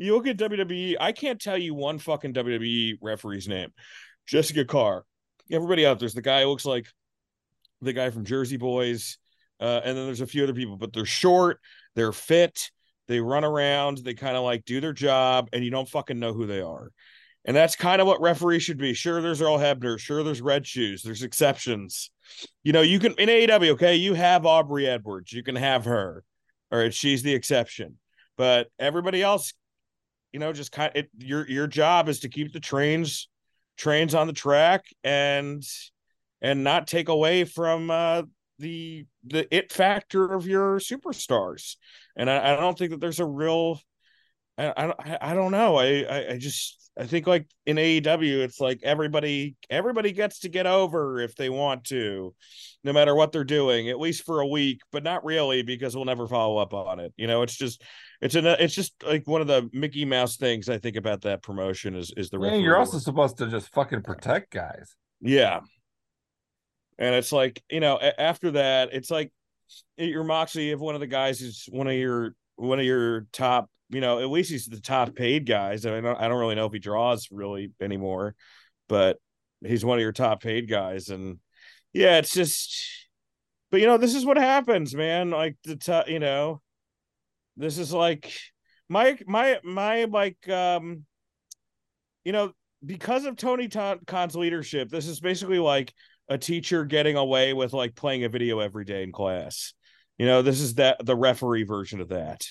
[0.00, 3.70] you look at WWE, I can't tell you one fucking WWE referee's name.
[4.26, 5.04] Jessica Carr.
[5.52, 6.86] Everybody out there's the guy who looks like
[7.82, 9.18] the guy from Jersey Boys.
[9.60, 11.60] Uh, and then there's a few other people, but they're short,
[11.94, 12.70] they're fit,
[13.08, 16.32] they run around, they kind of like do their job, and you don't fucking know
[16.32, 16.90] who they are.
[17.44, 18.92] And that's kind of what referees should be.
[18.92, 19.98] Sure, there's Earl Hebner.
[19.98, 21.02] Sure, there's Red Shoes.
[21.02, 22.10] There's exceptions.
[22.62, 25.32] You know, you can in AEW, okay, you have Aubrey Edwards.
[25.32, 26.22] You can have her.
[26.70, 27.98] All right, she's the exception.
[28.36, 29.52] But everybody else
[30.32, 33.28] you know, just kind of it, your your job is to keep the trains
[33.76, 35.62] trains on the track and
[36.40, 38.22] and not take away from uh,
[38.60, 41.76] the the it factor of your superstars.
[42.16, 43.80] And I, I don't think that there's a real
[44.58, 45.76] I I, I don't know.
[45.76, 50.48] I, I I just I think like in AEW, it's like everybody everybody gets to
[50.48, 52.34] get over if they want to,
[52.84, 56.04] no matter what they're doing, at least for a week, but not really because we'll
[56.04, 57.14] never follow up on it.
[57.16, 57.82] You know, it's just
[58.20, 61.42] it's an it's just like one of the Mickey Mouse things I think about that
[61.42, 64.94] promotion is is the yeah, you're also supposed to just fucking protect guys.
[65.20, 65.60] Yeah.
[67.00, 69.32] And it's like, you know, after that, it's like
[69.96, 73.70] your Moxley if one of the guys is one of your one of your top,
[73.88, 75.86] you know, at least he's the top paid guys.
[75.86, 78.34] And I don't I don't really know if he draws really anymore,
[78.86, 79.16] but
[79.64, 81.08] he's one of your top paid guys.
[81.08, 81.38] And
[81.94, 82.76] yeah, it's just
[83.70, 85.30] but you know, this is what happens, man.
[85.30, 86.60] Like the top, you know,
[87.56, 88.30] this is like
[88.90, 91.06] my my my like um
[92.24, 92.52] you know
[92.84, 95.94] because of Tony Khan's leadership, this is basically like
[96.30, 99.74] a teacher getting away with like playing a video every day in class.
[100.16, 102.46] You know, this is that the referee version of that.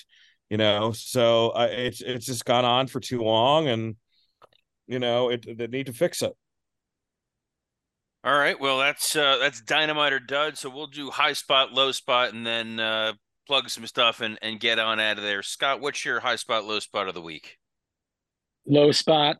[0.50, 3.96] You know, so uh, it's it's just gone on for too long, and
[4.86, 6.32] you know it they need to fix it.
[8.22, 10.58] All right, well that's uh, that's dynamite or dud.
[10.58, 13.12] So we'll do high spot, low spot, and then uh,
[13.46, 15.42] plug some stuff and, and get on out of there.
[15.42, 17.56] Scott, what's your high spot, low spot of the week?
[18.66, 19.38] Low spot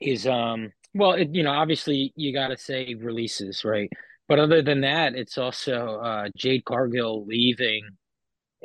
[0.00, 3.90] is um well, it, you know, obviously you got to say releases, right?
[4.28, 7.88] But other than that, it's also uh, Jade Cargill leaving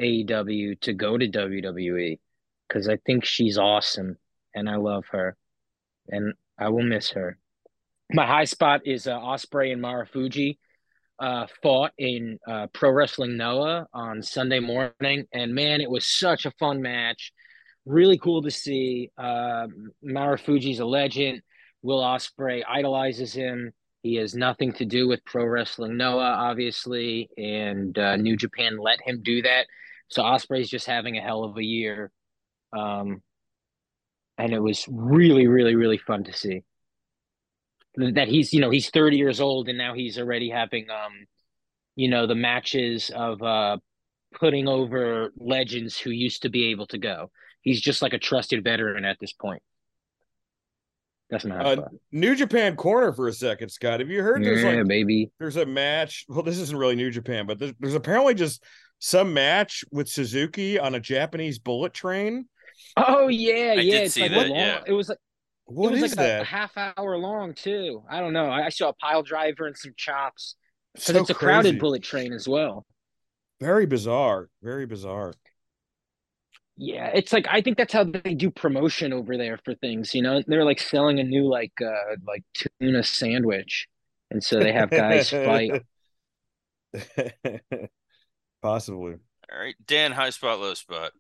[0.01, 2.19] AEW to go to WWE
[2.67, 4.17] because I think she's awesome
[4.55, 5.35] and I love her
[6.07, 7.37] and I will miss her.
[8.13, 10.57] My high spot is uh, Ospreay and Marufuji
[11.19, 16.45] uh, fought in uh, Pro Wrestling Noah on Sunday morning, and man, it was such
[16.45, 17.31] a fun match.
[17.85, 19.11] Really cool to see.
[19.17, 19.67] Uh,
[20.03, 21.41] Marufuji's a legend.
[21.81, 23.73] Will Ospreay idolizes him.
[24.03, 28.99] He has nothing to do with Pro Wrestling Noah, obviously, and uh, New Japan let
[29.01, 29.67] him do that.
[30.09, 32.11] So Ospreay's just having a hell of a year,
[32.73, 33.21] um,
[34.37, 36.63] and it was really, really, really fun to see
[37.95, 41.25] that he's you know he's 30 years old and now he's already having um
[41.95, 43.77] you know the matches of uh
[44.39, 47.29] putting over legends who used to be able to go
[47.61, 49.61] he's just like a trusted veteran at this point
[51.31, 51.77] that's not uh,
[52.11, 53.99] New Japan corner for a second, Scott.
[54.01, 54.43] Have you heard?
[54.43, 55.31] There's yeah, like baby.
[55.39, 56.25] there's a match.
[56.29, 58.63] Well, this isn't really New Japan, but there's, there's apparently just
[58.99, 62.47] some match with Suzuki on a Japanese bullet train.
[62.97, 63.91] Oh yeah, I yeah.
[63.91, 64.81] did It's see like that, long, yeah.
[64.85, 65.17] it was like
[65.65, 66.41] What it was is like that?
[66.41, 68.03] A, half hour long too.
[68.09, 68.47] I don't know.
[68.47, 70.55] I, I saw a pile driver and some chops
[70.99, 72.85] because So it's a crowded bullet train as well.
[73.61, 74.49] Very bizarre.
[74.61, 75.33] Very bizarre.
[76.83, 80.15] Yeah, it's like I think that's how they do promotion over there for things.
[80.15, 82.43] You know, they're like selling a new like uh like
[82.79, 83.87] tuna sandwich,
[84.31, 85.83] and so they have guys fight.
[88.63, 89.13] Possibly.
[89.51, 91.11] All right, Dan, high spot, low spot.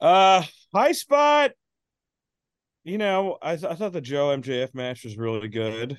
[0.00, 1.50] Uh, high spot.
[2.84, 5.98] You know, I th- I thought the Joe MJF match was really good.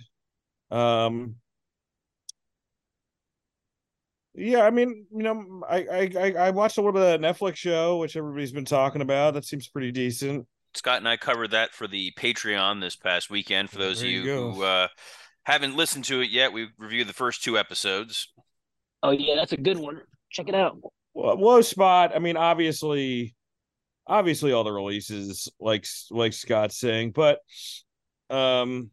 [0.71, 1.35] Um.
[4.37, 7.21] Yeah, I mean, you know, I I I- I watched a little bit of that
[7.21, 9.33] Netflix show, which everybody's been talking about.
[9.33, 10.45] That seems pretty decent.
[10.73, 13.69] Scott and I covered that for the Patreon this past weekend.
[13.69, 14.87] For those There of you you who uh,
[15.43, 18.33] haven't listened to it yet, we reviewed the first two episodes.
[19.01, 20.01] Oh yeah, that's a good one.
[20.31, 20.77] Check it out.
[21.13, 22.11] Well, low spot.
[22.13, 23.35] I mean, obviously,
[24.05, 27.39] obviously, all the releases, like like Scott's saying, but
[28.29, 28.89] um,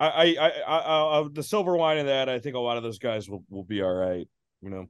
[0.00, 2.82] I I I, I, I the silver line of that, I think a lot of
[2.82, 4.26] those guys will will be all right.
[4.66, 4.86] You know.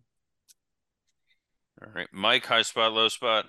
[1.82, 3.44] All right, Mike, high spot, low spot.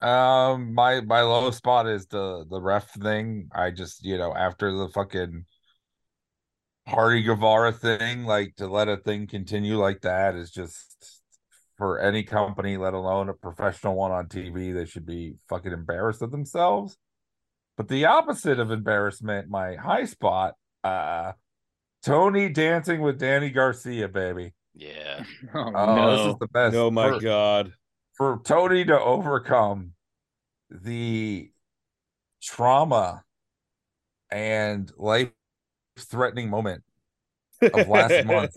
[0.00, 3.48] Um, my my low spot is the the ref thing.
[3.54, 5.44] I just you know after the fucking
[6.88, 11.22] Hardy Guevara thing, like to let a thing continue like that is just
[11.78, 16.22] for any company, let alone a professional one on TV, they should be fucking embarrassed
[16.22, 16.98] of themselves.
[17.76, 21.34] But the opposite of embarrassment, my high spot, uh
[22.04, 24.52] Tony dancing with Danny Garcia, baby.
[24.74, 26.16] Yeah, Oh, Oh, no.
[26.16, 26.74] this is the best.
[26.76, 27.72] Oh my for- god.
[28.16, 29.92] for Tony to overcome
[30.70, 31.50] the
[32.42, 33.22] trauma
[34.30, 35.30] and life
[35.98, 36.82] threatening moment
[37.62, 38.56] of last month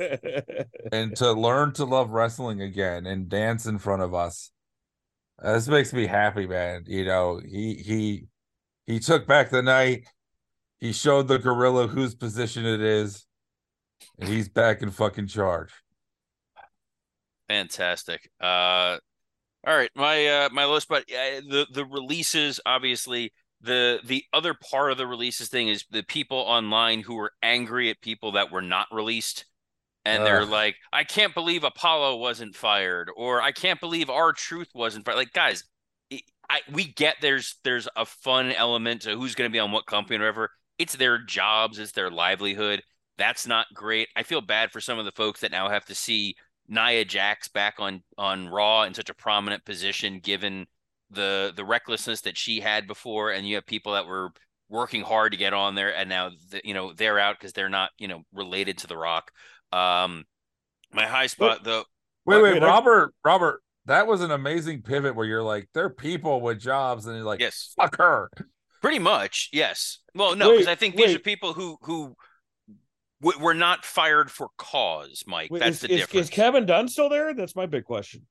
[0.91, 4.51] and to learn to love wrestling again and dance in front of us.
[5.41, 6.83] uh, this makes me happy, man.
[6.87, 8.27] You know, he he
[8.87, 10.05] he took back the night.
[10.79, 13.25] He showed the gorilla whose position it is,
[14.19, 15.71] and he's back in fucking charge.
[17.47, 18.29] Fantastic.
[18.41, 18.97] Uh,
[19.65, 21.03] all right, my uh, my low spot.
[21.09, 23.31] Uh, the the releases, obviously.
[23.59, 27.89] The the other part of the releases thing is the people online who were angry
[27.89, 29.45] at people that were not released.
[30.05, 35.03] And they're like, I can't believe Apollo wasn't fired, or I can't believe R-Truth wasn't
[35.03, 35.17] fired.
[35.17, 35.65] Like, guys,
[36.13, 39.73] I, I we get there's there's a fun element to who's going to be on
[39.73, 40.49] what company or whatever.
[40.77, 42.83] It's their jobs, it's their livelihood.
[43.17, 44.07] That's not great.
[44.15, 46.35] I feel bad for some of the folks that now have to see
[46.67, 50.67] Nia Jax back on on Raw in such a prominent position, given
[51.09, 54.31] the the recklessness that she had before, and you have people that were
[54.69, 57.69] working hard to get on there, and now the, you know they're out because they're
[57.69, 59.31] not you know related to The Rock.
[59.71, 60.25] Um,
[60.93, 61.85] my high spot though.
[62.25, 65.69] Wait, Wait, wait, wait, I- Robert, Robert, that was an amazing pivot where you're like,
[65.73, 68.29] they're people with jobs, and you're like, Yes, fuck her.
[68.81, 69.49] pretty much.
[69.53, 69.99] Yes.
[70.13, 72.15] Well, no, because I think these are people who who w-
[73.21, 75.49] were not fired for cause, Mike.
[75.51, 76.25] Wait, That's is, the is, difference.
[76.27, 77.33] is Kevin Dunn still there?
[77.33, 78.27] That's my big question.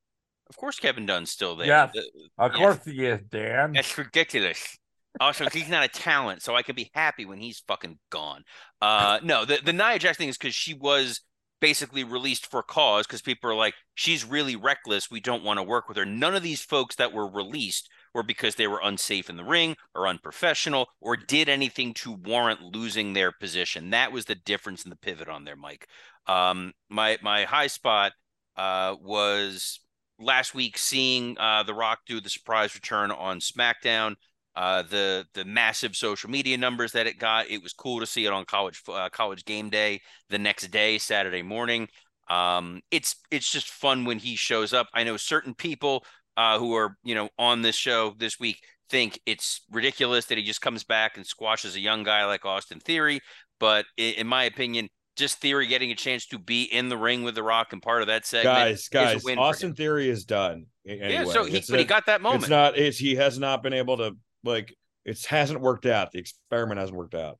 [0.48, 1.66] Of course, Kevin Dunn's still there.
[1.66, 1.90] Yes.
[1.92, 2.58] The- Of Yes.
[2.60, 3.72] course he is, Dan.
[3.72, 4.78] That's ridiculous.
[5.18, 8.44] Also, he's not a talent, so I can be happy when he's fucking gone.
[8.82, 11.22] Uh, no, the the Nia Jax thing is because she was
[11.60, 15.10] basically released for cause because people are like, she's really reckless.
[15.10, 16.04] We don't want to work with her.
[16.04, 19.76] None of these folks that were released were because they were unsafe in the ring
[19.94, 23.90] or unprofessional or did anything to warrant losing their position.
[23.90, 25.86] That was the difference in the pivot on there, Mike.
[26.26, 28.12] Um, my my high spot
[28.56, 29.80] uh, was
[30.18, 34.16] last week seeing uh, The Rock do the surprise return on SmackDown.
[34.56, 37.50] Uh, the the massive social media numbers that it got.
[37.50, 40.96] It was cool to see it on college uh, college game day the next day,
[40.96, 41.88] Saturday morning.
[42.28, 44.88] Um, it's it's just fun when he shows up.
[44.94, 46.04] I know certain people
[46.36, 48.58] uh, who are you know on this show this week
[48.88, 52.78] think it's ridiculous that he just comes back and squashes a young guy like Austin
[52.78, 53.20] Theory.
[53.58, 57.24] But i- in my opinion, just Theory getting a chance to be in the ring
[57.24, 59.74] with The Rock and part of that segment guys, is a guys, win Austin.
[59.74, 60.66] Theory is done.
[60.86, 61.12] Anyway.
[61.12, 62.44] yeah, so he It's but he got that moment.
[62.44, 62.78] It's not.
[62.78, 64.12] It's he has not been able to
[64.44, 64.72] like.
[65.04, 66.12] It hasn't worked out.
[66.12, 67.38] The experiment hasn't worked out.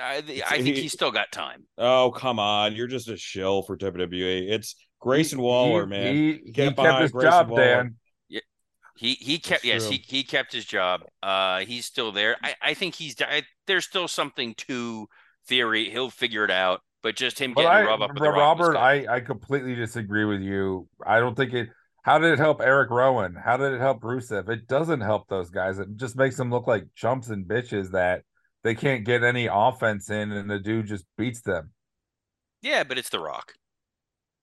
[0.00, 1.66] I, I think he- he's still got time.
[1.78, 4.50] Oh come on, you're just a shill for WWE.
[4.50, 6.14] It's Grayson Waller, he, man.
[6.14, 7.64] He, he Get kept his Grayson job, Waller.
[7.64, 7.96] Dan.
[9.00, 11.04] He he kept yes he he kept his job.
[11.22, 12.36] Uh, he's still there.
[12.44, 15.08] I I think he's I, there's still something to
[15.46, 15.88] theory.
[15.88, 16.82] He'll figure it out.
[17.02, 18.76] But just him But getting I, Rob up Rock Robert.
[18.76, 20.86] I, I completely disagree with you.
[21.06, 21.70] I don't think it.
[22.02, 23.34] How did it help Eric Rowan?
[23.34, 24.50] How did it help Rusev?
[24.50, 25.78] It doesn't help those guys.
[25.78, 28.24] It just makes them look like chumps and bitches that
[28.64, 31.72] they can't get any offense in, and the dude just beats them.
[32.60, 33.54] yeah, but it's the Rock.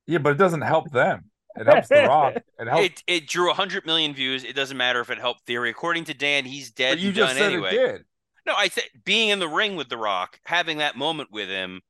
[0.07, 1.29] Yeah, but it doesn't help them.
[1.59, 2.35] It helps the Rock.
[2.59, 2.85] It helps.
[2.85, 4.43] It it drew 100 million views.
[4.43, 5.69] It doesn't matter if it helped theory.
[5.69, 7.69] According to Dan, he's dead but you and just done said anyway.
[7.75, 8.01] it did.
[8.45, 11.81] No, I think being in the ring with The Rock, having that moment with him,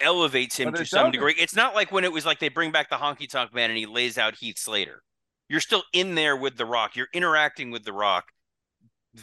[0.00, 1.12] elevates him But to some doesn't.
[1.12, 1.34] degree.
[1.38, 3.78] It's not like when it was like they bring back the honky tonk man and
[3.78, 5.02] he lays out Heath Slater.
[5.48, 6.96] You're still in there with The Rock.
[6.96, 8.24] You're interacting with The Rock.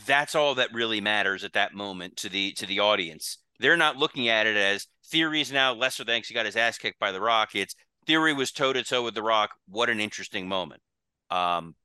[0.06, 3.38] That's all that really matters at that moment to the to the audience.
[3.60, 7.00] They're not looking at it as Theory's now lesser thanks he got his ass kicked
[7.00, 7.50] by The Rock.
[7.54, 7.76] It's
[8.08, 9.52] Theory was toe to toe with The Rock.
[9.68, 10.82] What an interesting moment.
[11.30, 11.76] Um,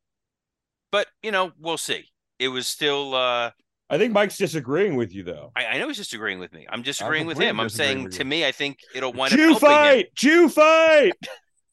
[0.90, 2.06] but you know, we'll see.
[2.38, 3.50] It was still uh
[3.88, 5.52] I think Mike's disagreeing with you though.
[5.54, 6.66] I, I know he's disagreeing with me.
[6.68, 7.60] I'm disagreeing with completely him.
[7.60, 9.74] I'm saying to me, I think it'll wind up Jew helping him.
[9.76, 11.12] fight, Jew fight.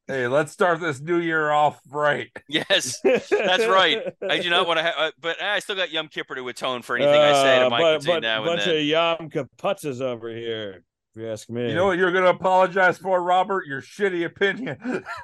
[0.06, 2.30] Hey, let's start this new year off right.
[2.46, 3.30] Yes, that's
[3.66, 4.02] right.
[4.28, 6.82] I do not want to have, uh, but I still got Yom Kippur to atone
[6.82, 8.76] for anything I say to Uh, Mike but, between but, now and bunch then.
[8.76, 10.82] of Yom Kaputzes over here.
[11.14, 11.68] If you ask me.
[11.68, 13.66] You know what you're gonna apologize for, Robert?
[13.66, 15.04] Your shitty opinion.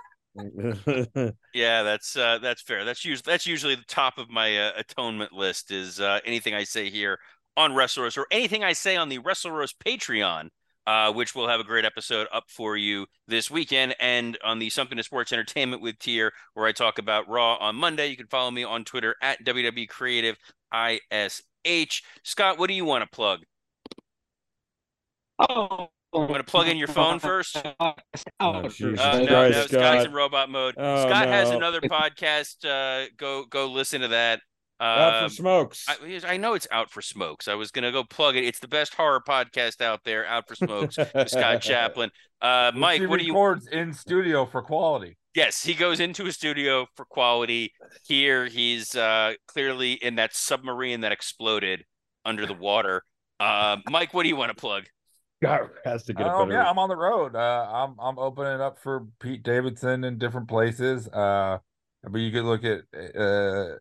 [1.52, 2.84] Yeah, that's uh, that's fair.
[2.84, 6.62] That's usually that's usually the top of my uh, atonement list is uh, anything I
[6.62, 7.18] say here
[7.56, 10.50] on Wrestle Roast or anything I say on the Wrestle Roast Patreon,
[10.86, 14.70] uh, which we'll have a great episode up for you this weekend, and on the
[14.70, 18.06] Something to Sports Entertainment with Tier, where I talk about Raw on Monday.
[18.06, 20.36] You can follow me on Twitter at WW Creative
[20.72, 22.02] ISH.
[22.22, 23.40] Scott, what do you want to plug?
[25.48, 27.56] Oh, gonna plug in your phone first?
[28.42, 29.68] Oh, Jesus Uh, no, Christ, no, Scott.
[29.68, 30.74] Scott's in robot mode.
[30.78, 32.64] Oh, Scott has another podcast.
[32.64, 34.40] Uh, go go listen to that.
[34.80, 35.84] Out for Um, smokes.
[35.88, 37.48] I, I know it's out for smokes.
[37.48, 38.44] I was gonna go plug it.
[38.44, 40.26] It's the best horror podcast out there.
[40.26, 40.94] Out for smokes.
[41.26, 42.10] Scott Chaplin.
[42.40, 43.34] Uh, Mike, what do you?
[43.34, 45.18] records in studio for quality.
[45.34, 47.72] Yes, he goes into a studio for quality.
[48.08, 51.84] Here, he's uh, clearly in that submarine that exploded
[52.24, 53.02] under the water.
[53.38, 54.84] Uh, Mike, what do you want to plug?
[55.42, 56.52] God has to get a Um, better.
[56.52, 57.34] yeah, I'm on the road.
[57.36, 61.08] Uh, I'm I'm opening up for Pete Davidson in different places.
[61.08, 61.58] Uh,
[62.02, 62.80] but you could look at
[63.16, 63.76] uh,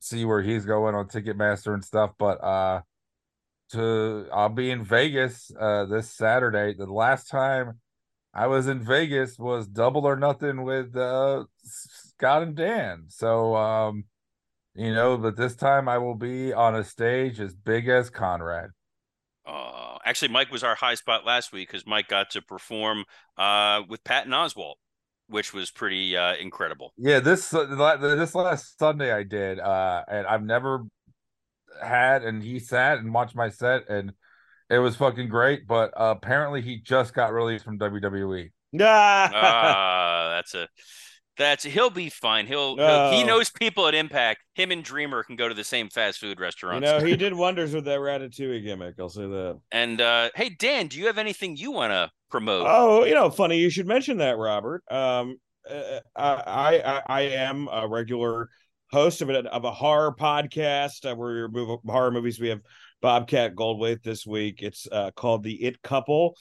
[0.00, 2.12] see where he's going on Ticketmaster and stuff.
[2.18, 2.82] But uh,
[3.72, 6.74] to I'll be in Vegas uh this Saturday.
[6.74, 7.80] The last time
[8.34, 13.06] I was in Vegas was Double or Nothing with uh Scott and Dan.
[13.08, 14.04] So um,
[14.74, 18.70] you know, but this time I will be on a stage as big as Conrad.
[19.46, 23.04] Uh, actually, Mike was our high spot last week because Mike got to perform
[23.36, 24.76] uh, with Patton Oswalt,
[25.28, 26.94] which was pretty uh, incredible.
[26.96, 30.84] Yeah, this uh, this last Sunday I did, uh, and I've never
[31.82, 34.12] had, and he sat and watched my set, and
[34.70, 35.66] it was fucking great.
[35.66, 37.78] But uh, apparently, he just got released from.
[37.78, 38.50] WWE.
[38.80, 40.68] Ah, that's a
[41.38, 42.46] that's he'll be fine.
[42.46, 43.26] He'll, he'll he Oh.
[43.26, 44.40] knows people at Impact.
[44.54, 46.84] Him and Dreamer can go to the same fast food you restaurants.
[46.84, 48.94] know, he did wonders with that Ratatouille gimmick.
[48.98, 49.60] I'll say that.
[49.72, 52.66] and uh, hey, Dan, do you have anything you want to promote?
[52.68, 54.82] Oh, you know, funny you should mention that, Robert.
[54.90, 55.36] Um,
[55.68, 58.48] uh, I, I I am a regular
[58.92, 62.38] host of it of a horror podcast uh, where we remove horror movies.
[62.38, 62.60] We have
[63.02, 64.62] Bobcat Goldthwait this week.
[64.62, 66.36] It's uh, called The It Couple.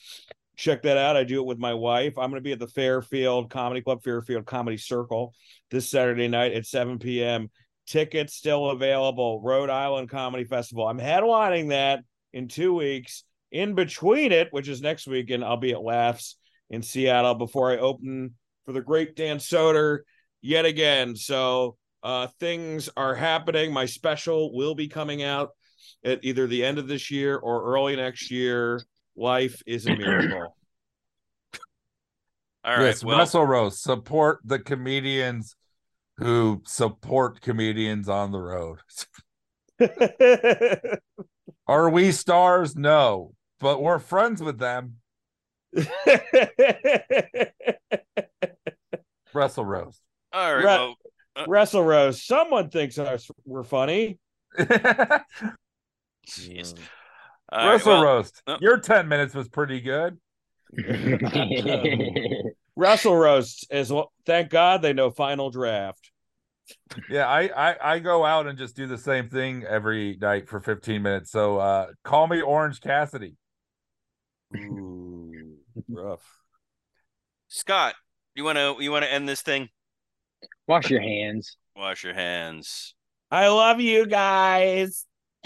[0.55, 1.17] Check that out.
[1.17, 2.17] I do it with my wife.
[2.17, 5.33] I'm going to be at the Fairfield Comedy Club, Fairfield Comedy Circle,
[5.71, 7.49] this Saturday night at 7 p.m.
[7.87, 9.41] Tickets still available.
[9.41, 10.87] Rhode Island Comedy Festival.
[10.87, 12.01] I'm headlining that
[12.33, 13.23] in two weeks.
[13.51, 16.37] In between it, which is next weekend, I'll be at Laughs
[16.69, 19.99] in Seattle before I open for the great Dan Soder
[20.41, 21.15] yet again.
[21.15, 23.71] So uh, things are happening.
[23.71, 25.49] My special will be coming out
[26.03, 28.81] at either the end of this year or early next year.
[29.15, 30.55] Life is a miracle.
[32.65, 35.55] All right, yes, well, Wrestle Roast support the comedians
[36.17, 38.79] who support comedians on the road.
[41.67, 42.75] Are we stars?
[42.75, 44.95] No, but we're friends with them.
[49.33, 49.99] Russell Rose.
[50.31, 50.79] all right, Right.
[50.79, 50.95] well,
[51.35, 52.23] uh, Wrestle Rose.
[52.23, 54.17] Someone thinks us we're funny.
[56.27, 56.73] jeez.
[57.55, 58.41] All right, Wrestle well, Roast.
[58.47, 60.17] uh, Your 10 minutes was pretty good.
[62.75, 64.11] Russell roasts is well.
[64.25, 66.11] Thank God they know final draft.
[67.09, 70.59] Yeah, I, I I go out and just do the same thing every night for
[70.59, 71.31] 15 minutes.
[71.31, 73.35] So uh call me Orange Cassidy.
[74.57, 75.53] Ooh,
[75.89, 76.25] rough.
[77.47, 77.95] Scott,
[78.33, 79.69] you want to you want to end this thing?
[80.67, 81.55] Wash your hands.
[81.75, 82.95] Wash your hands.
[83.31, 85.05] I love you guys.